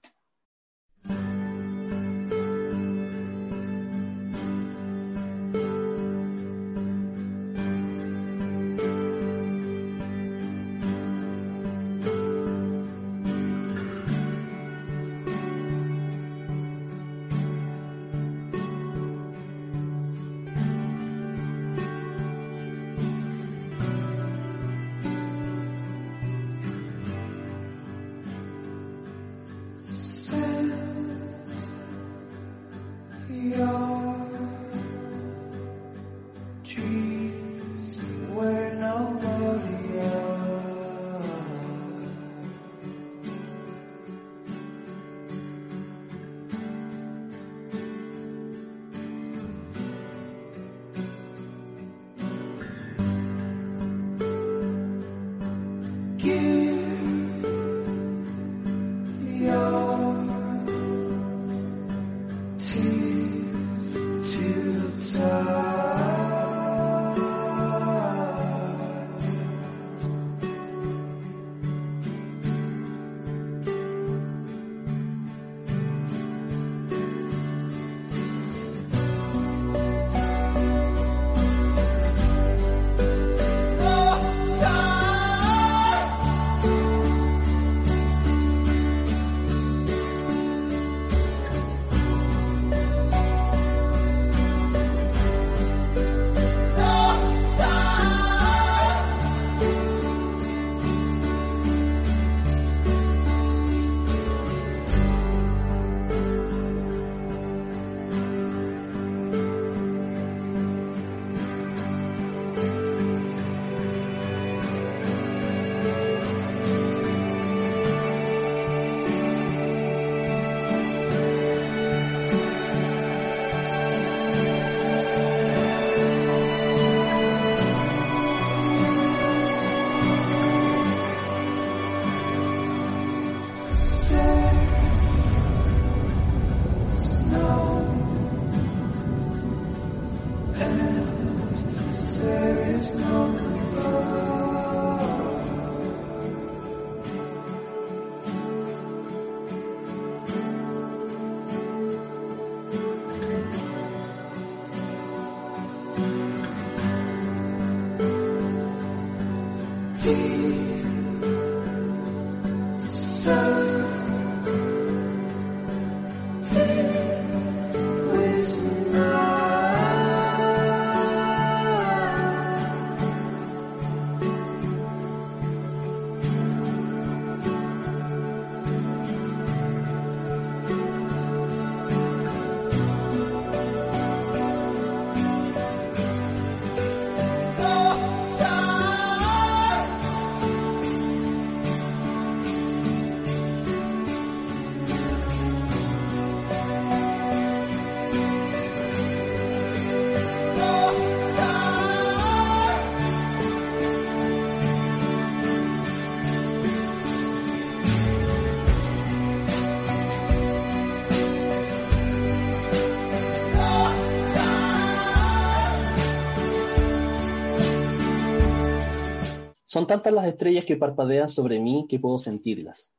[219.82, 222.94] Son tantas las estrellas que parpadean sobre mí que puedo sentirlas.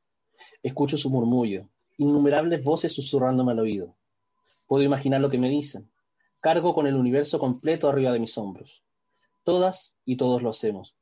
[0.61, 3.95] Escucho su murmullo, innumerables voces susurrándome al oído.
[4.67, 5.89] Puedo imaginar lo que me dicen.
[6.41, 8.83] Cargo con el universo completo arriba de mis hombros.
[9.45, 10.93] Todas y todos lo hacemos.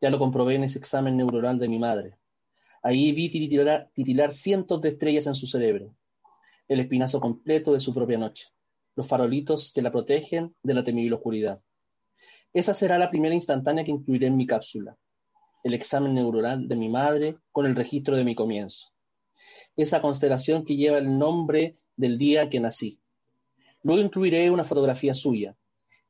[0.00, 2.16] Ya lo comprobé en ese examen neuronal de mi madre.
[2.80, 5.96] Ahí vi titilar, titilar cientos de estrellas en su cerebro.
[6.68, 8.50] El espinazo completo de su propia noche.
[8.94, 11.60] Los farolitos que la protegen de la temible oscuridad.
[12.52, 14.96] Esa será la primera instantánea que incluiré en mi cápsula.
[15.64, 18.90] El examen neuronal de mi madre con el registro de mi comienzo.
[19.76, 23.00] Esa constelación que lleva el nombre del día que nací.
[23.82, 25.56] Luego incluiré una fotografía suya,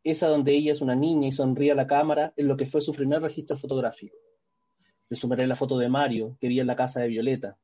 [0.03, 2.81] esa donde ella es una niña y sonríe a la cámara en lo que fue
[2.81, 4.17] su primer registro fotográfico.
[5.09, 7.57] Le sumaré la foto de Mario, que vi en la casa de Violeta.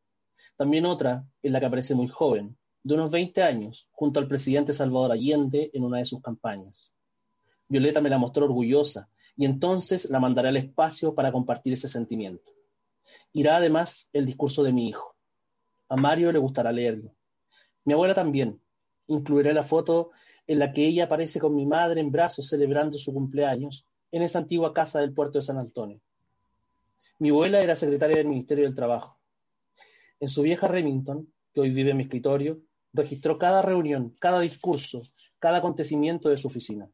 [0.56, 4.74] También otra, en la que aparece muy joven, de unos 20 años, junto al presidente
[4.74, 6.94] Salvador Allende en una de sus campañas.
[7.66, 12.52] Violeta me la mostró orgullosa y entonces la mandaré al espacio para compartir ese sentimiento.
[13.32, 15.16] Irá además el discurso de mi hijo.
[15.88, 17.14] A Mario le gustará leerlo.
[17.84, 18.60] Mi abuela también.
[19.06, 20.10] Incluiré la foto
[20.46, 24.38] en la que ella aparece con mi madre en brazos celebrando su cumpleaños en esa
[24.38, 26.00] antigua casa del puerto de San Antonio.
[27.18, 29.18] Mi abuela era secretaria del Ministerio del Trabajo.
[30.20, 32.60] En su vieja Remington, que hoy vive en mi escritorio,
[32.92, 35.02] registró cada reunión, cada discurso,
[35.38, 36.88] cada acontecimiento de su oficina.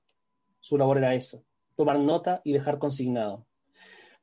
[0.61, 1.41] Su labor era esa,
[1.77, 3.47] tomar nota y dejar consignado.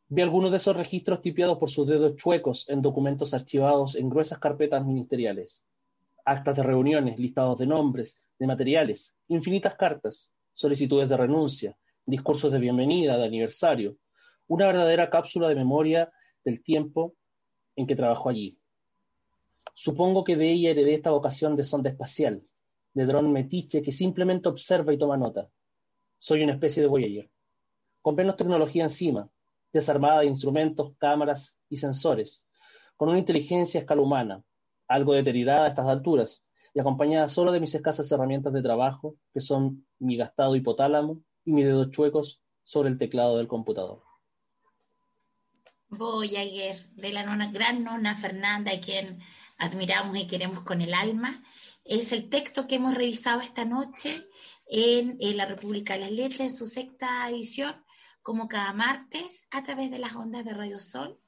[0.10, 4.40] Vi algunos de esos registros tipiados por sus dedos chuecos en documentos archivados en gruesas
[4.40, 5.66] carpetas ministeriales.
[6.26, 12.60] Actas de reuniones, listados de nombres, de materiales, infinitas cartas, solicitudes de renuncia, discursos de
[12.60, 13.98] bienvenida, de aniversario,
[14.48, 16.12] una verdadera cápsula de memoria
[16.44, 17.16] del tiempo
[17.76, 18.58] en que trabajó allí.
[19.74, 22.44] Supongo que de ella heredé esta vocación de sonda espacial,
[22.94, 25.50] de dron metiche que simplemente observa y toma nota.
[26.20, 27.33] Soy una especie de Voyager.
[28.04, 29.30] Con menos tecnología encima,
[29.72, 32.46] desarmada de instrumentos, cámaras y sensores,
[32.98, 34.44] con una inteligencia a escala humana,
[34.88, 36.44] algo deteriorada a estas alturas,
[36.74, 41.54] y acompañada solo de mis escasas herramientas de trabajo, que son mi gastado hipotálamo y
[41.54, 44.04] mis dedos chuecos sobre el teclado del computador.
[45.88, 49.20] Voyager, de la gran nona Fernanda, a quien
[49.60, 51.42] admiramos y queremos con el alma,
[51.86, 54.14] es el texto que hemos revisado esta noche
[54.68, 57.76] en, la República de las Letras, en su sexta edición,
[58.24, 61.20] como cada martes, a través de las ondas de Radio Sol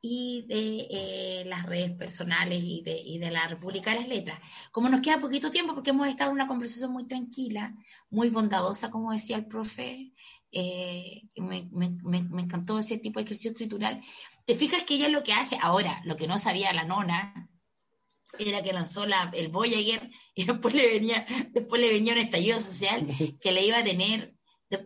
[0.00, 4.40] y de eh, las redes personales y de, y de, la República de las Letras.
[4.72, 7.74] Como nos queda poquito tiempo, porque hemos estado en una conversación muy tranquila,
[8.10, 10.12] muy bondadosa, como decía el profe,
[10.50, 14.00] eh, me, me, me, encantó ese tipo de ejercicio escritural.
[14.44, 17.48] Te fijas que ella lo que hace ahora, lo que no sabía la nona,
[18.38, 22.58] era que lanzó la, el Voyager y después le venía, después le venía un estallido
[22.60, 23.06] social
[23.40, 24.34] que le iba a tener.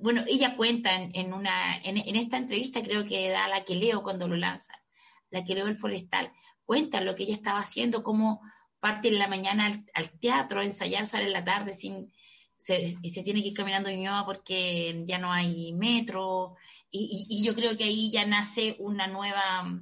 [0.01, 4.27] Bueno, ella cuenta en, una, en, esta entrevista, creo que da la que leo cuando
[4.27, 4.75] lo lanza,
[5.31, 6.33] la que leo el forestal,
[6.65, 8.41] cuenta lo que ella estaba haciendo, cómo
[8.81, 12.13] parte en la mañana al, teatro, ensayar, sale en la tarde sin,
[13.03, 16.57] y se tiene que ir caminando Ñuñoa porque ya no hay metro,
[16.91, 19.81] y, yo creo que ahí ya nace una nueva,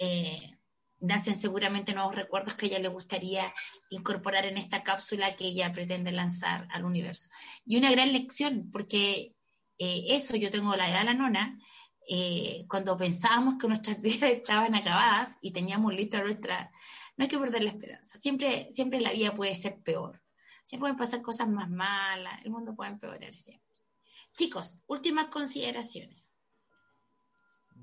[0.00, 0.57] eh,
[1.00, 3.52] nacen seguramente nuevos recuerdos que ella le gustaría
[3.90, 7.28] incorporar en esta cápsula que ella pretende lanzar al universo.
[7.64, 9.34] Y una gran lección, porque
[9.78, 11.58] eh, eso yo tengo la edad de la nona,
[12.08, 16.70] eh, cuando pensábamos que nuestras vidas estaban acabadas y teníamos lista nuestra,
[17.16, 20.20] no hay que perder la esperanza, siempre, siempre la vida puede ser peor,
[20.64, 23.66] siempre pueden pasar cosas más malas, el mundo puede empeorar siempre.
[24.34, 26.36] Chicos, últimas consideraciones.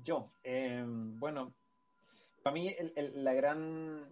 [0.02, 1.54] Yo, eh, bueno,
[2.46, 2.72] para mí
[3.16, 4.06] la gran...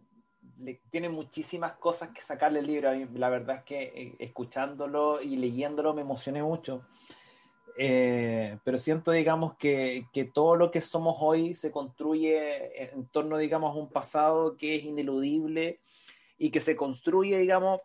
[0.91, 2.91] tiene muchísimas cosas que sacarle el libro.
[3.14, 6.85] la verdad es que eh, escuchándolo y leyéndolo me emocioné mucho.
[7.78, 13.39] Eh, pero siento, digamos, que, que, todo lo que somos hoy se construye en torno,
[13.39, 15.78] digamos, a un pasado que es ineludible
[16.37, 17.82] y que se construye, digamos,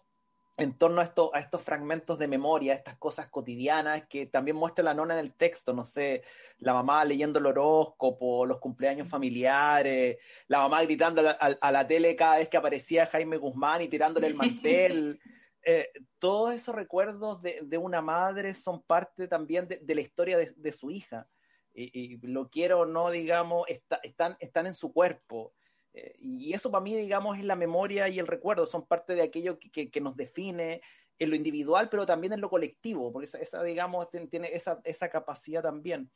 [0.60, 4.84] en torno a, esto, a estos fragmentos de memoria, estas cosas cotidianas que también muestra
[4.84, 6.24] la nona en el texto, no sé,
[6.60, 12.38] la mamá leyendo el horóscopo, los cumpleaños familiares, la mamá gritando a la, tele cada
[12.38, 15.20] vez que aparecía Jaime Guzmán y tirándole el mantel.
[15.62, 15.90] Eh,
[16.20, 21.28] todos esos recuerdos de, una madre son parte también de, la historia de, su hija.
[21.74, 25.54] Y, lo quiero o no, digamos, están, están en su cuerpo.
[25.94, 29.24] Eh, y eso para mí, digamos, es la memoria y el recuerdo, son parte de
[29.24, 30.82] aquello que, que, nos define
[31.18, 35.62] en lo individual, pero también en lo colectivo, porque esa, digamos, tiene esa, esa capacidad
[35.62, 36.10] también.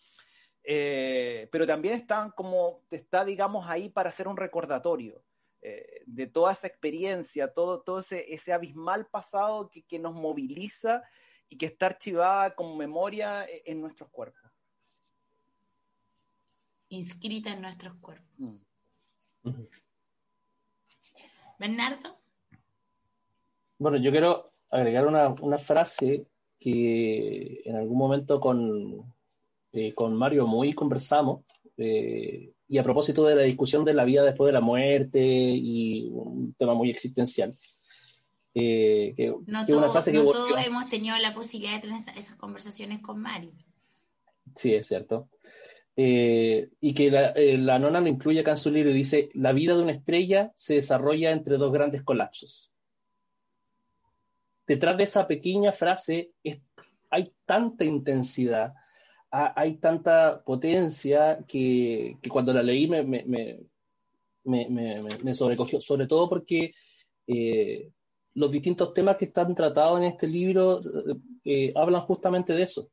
[0.64, 5.22] Eh, pero también están como, está, digamos, ahí para hacer un recordatorio
[5.62, 11.04] eh, de toda esa experiencia, todo, todo ese, ese abismal pasado que, que nos moviliza
[11.50, 14.42] y que está archivada como memoria en nuestros cuerpos.
[16.88, 18.30] inscrita en nuestros cuerpos.
[18.38, 18.73] Mm.
[21.60, 22.18] Bernardo.
[23.78, 26.26] Bueno, yo quiero agregar una, frase
[26.60, 29.14] que en algún momento con,
[29.72, 31.44] eh, con Mario Muy conversamos,
[31.78, 36.08] eh, y a propósito de la discusión de la vida después de la muerte y
[36.12, 37.54] un tema muy existencial.
[38.56, 43.52] Eh, no, todos hemos tenido la posibilidad de tener esas conversaciones con Mario.
[44.56, 45.28] Sí, es cierto.
[45.96, 49.76] Y que la, la, nona lo incluye acá en su libro y dice, la vida
[49.76, 52.74] de una estrella se desarrolla entre dos grandes colapsos
[54.68, 56.32] detrás de esa pequeña frase
[57.10, 58.74] hay tanta intensidad,
[59.30, 63.04] hay tanta potencia que, cuando la leí me,
[64.44, 66.74] me, sobrecogió, sobre todo porque
[67.28, 67.92] eh,
[68.34, 70.82] los distintos temas que están tratados en este libro
[71.46, 72.90] eh, hablan justamente de eso,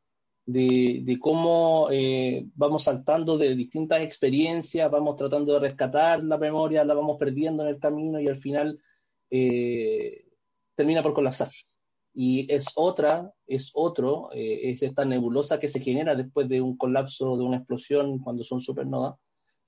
[0.46, 6.94] de, cómo eh, vamos saltando de distintas experiencias, vamos tratando de rescatar la memoria, la
[6.94, 8.80] vamos perdiendo en el camino y al final
[10.74, 11.50] termina por colapsar.
[12.14, 16.76] Y es otra, es otro, eh, es esta nebulosa que se genera después de un
[16.76, 19.16] colapso, de una explosión, cuando son supernovas,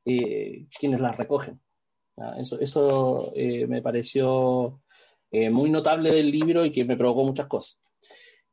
[0.05, 1.61] eh, quienes las recogen.
[2.39, 4.81] Eso, eso eh, me pareció
[5.51, 7.79] muy notable del libro y que me provocó muchas cosas.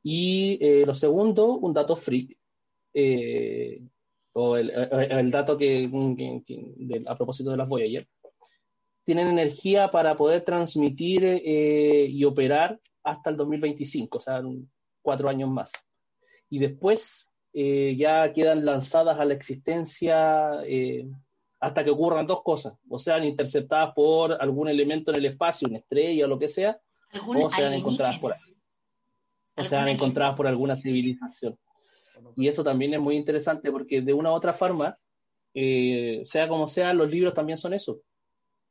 [0.04, 2.38] Y lo segundo, un dato freak,
[4.34, 5.90] o el, dato que,
[7.06, 8.08] a propósito de las Voyager,
[9.10, 14.42] tienen energía para poder transmitir eh, y operar hasta el 2025, o sea,
[15.02, 15.72] cuatro años más.
[16.48, 21.08] Y después eh, ya quedan lanzadas a la existencia eh,
[21.60, 25.80] hasta que ocurran dos cosas, o sean interceptadas por algún elemento en el espacio, una
[25.80, 26.80] estrella o lo que sea,
[27.28, 28.34] o sean encontradas por
[29.60, 31.58] o sean encontradas por alguna civilización.
[32.36, 34.98] Y eso también es muy interesante porque de una u otra forma,
[35.54, 38.02] sea como sea, los libros también son eso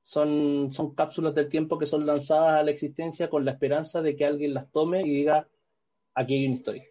[0.08, 4.16] son, son cápsulas del tiempo que son lanzadas a la existencia con la esperanza de
[4.16, 5.46] que alguien las tome y diga,
[6.14, 6.84] aquí hay una historia.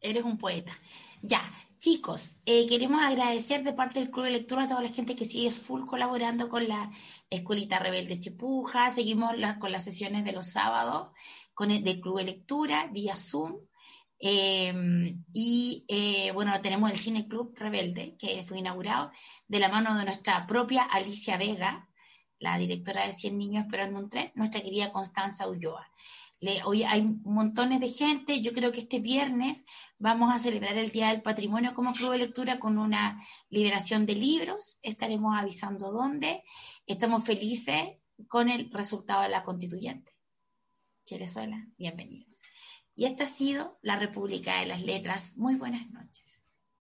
[0.00, 0.72] Eres un poeta.
[1.20, 1.42] Ya,
[1.80, 5.24] chicos, eh, queremos agradecer de parte del Club de Lectura a toda la gente que
[5.24, 6.92] sigue full colaborando con la
[7.28, 8.90] Escuelita Rebelde Chipuja.
[8.90, 11.08] Seguimos con las sesiones de los sábados
[11.58, 13.56] con el, Club de Lectura vía Zoom.
[14.20, 19.10] Em, y eh, bueno, tenemos el Cine Club Rebelde, que fue inaugurado
[19.48, 21.88] de la mano de nuestra propia Alicia Vega,
[22.38, 25.84] la directora de 100 Niños Esperando un Tren, nuestra querida Constanza Ulloa.
[26.64, 29.64] hoy hay montones de gente, yo creo que este viernes
[29.98, 34.14] vamos a celebrar el Día del Patrimonio como Club de Lectura con una liberación de
[34.14, 36.44] libros, estaremos avisando dónde,
[36.86, 37.96] estamos felices
[38.28, 40.17] con el resultado de la constituyente.
[41.08, 42.42] Cherezuela, bienvenidos.
[42.94, 45.38] Y esta ha sido la República de las Letras.
[45.38, 46.47] Muy buenas noches.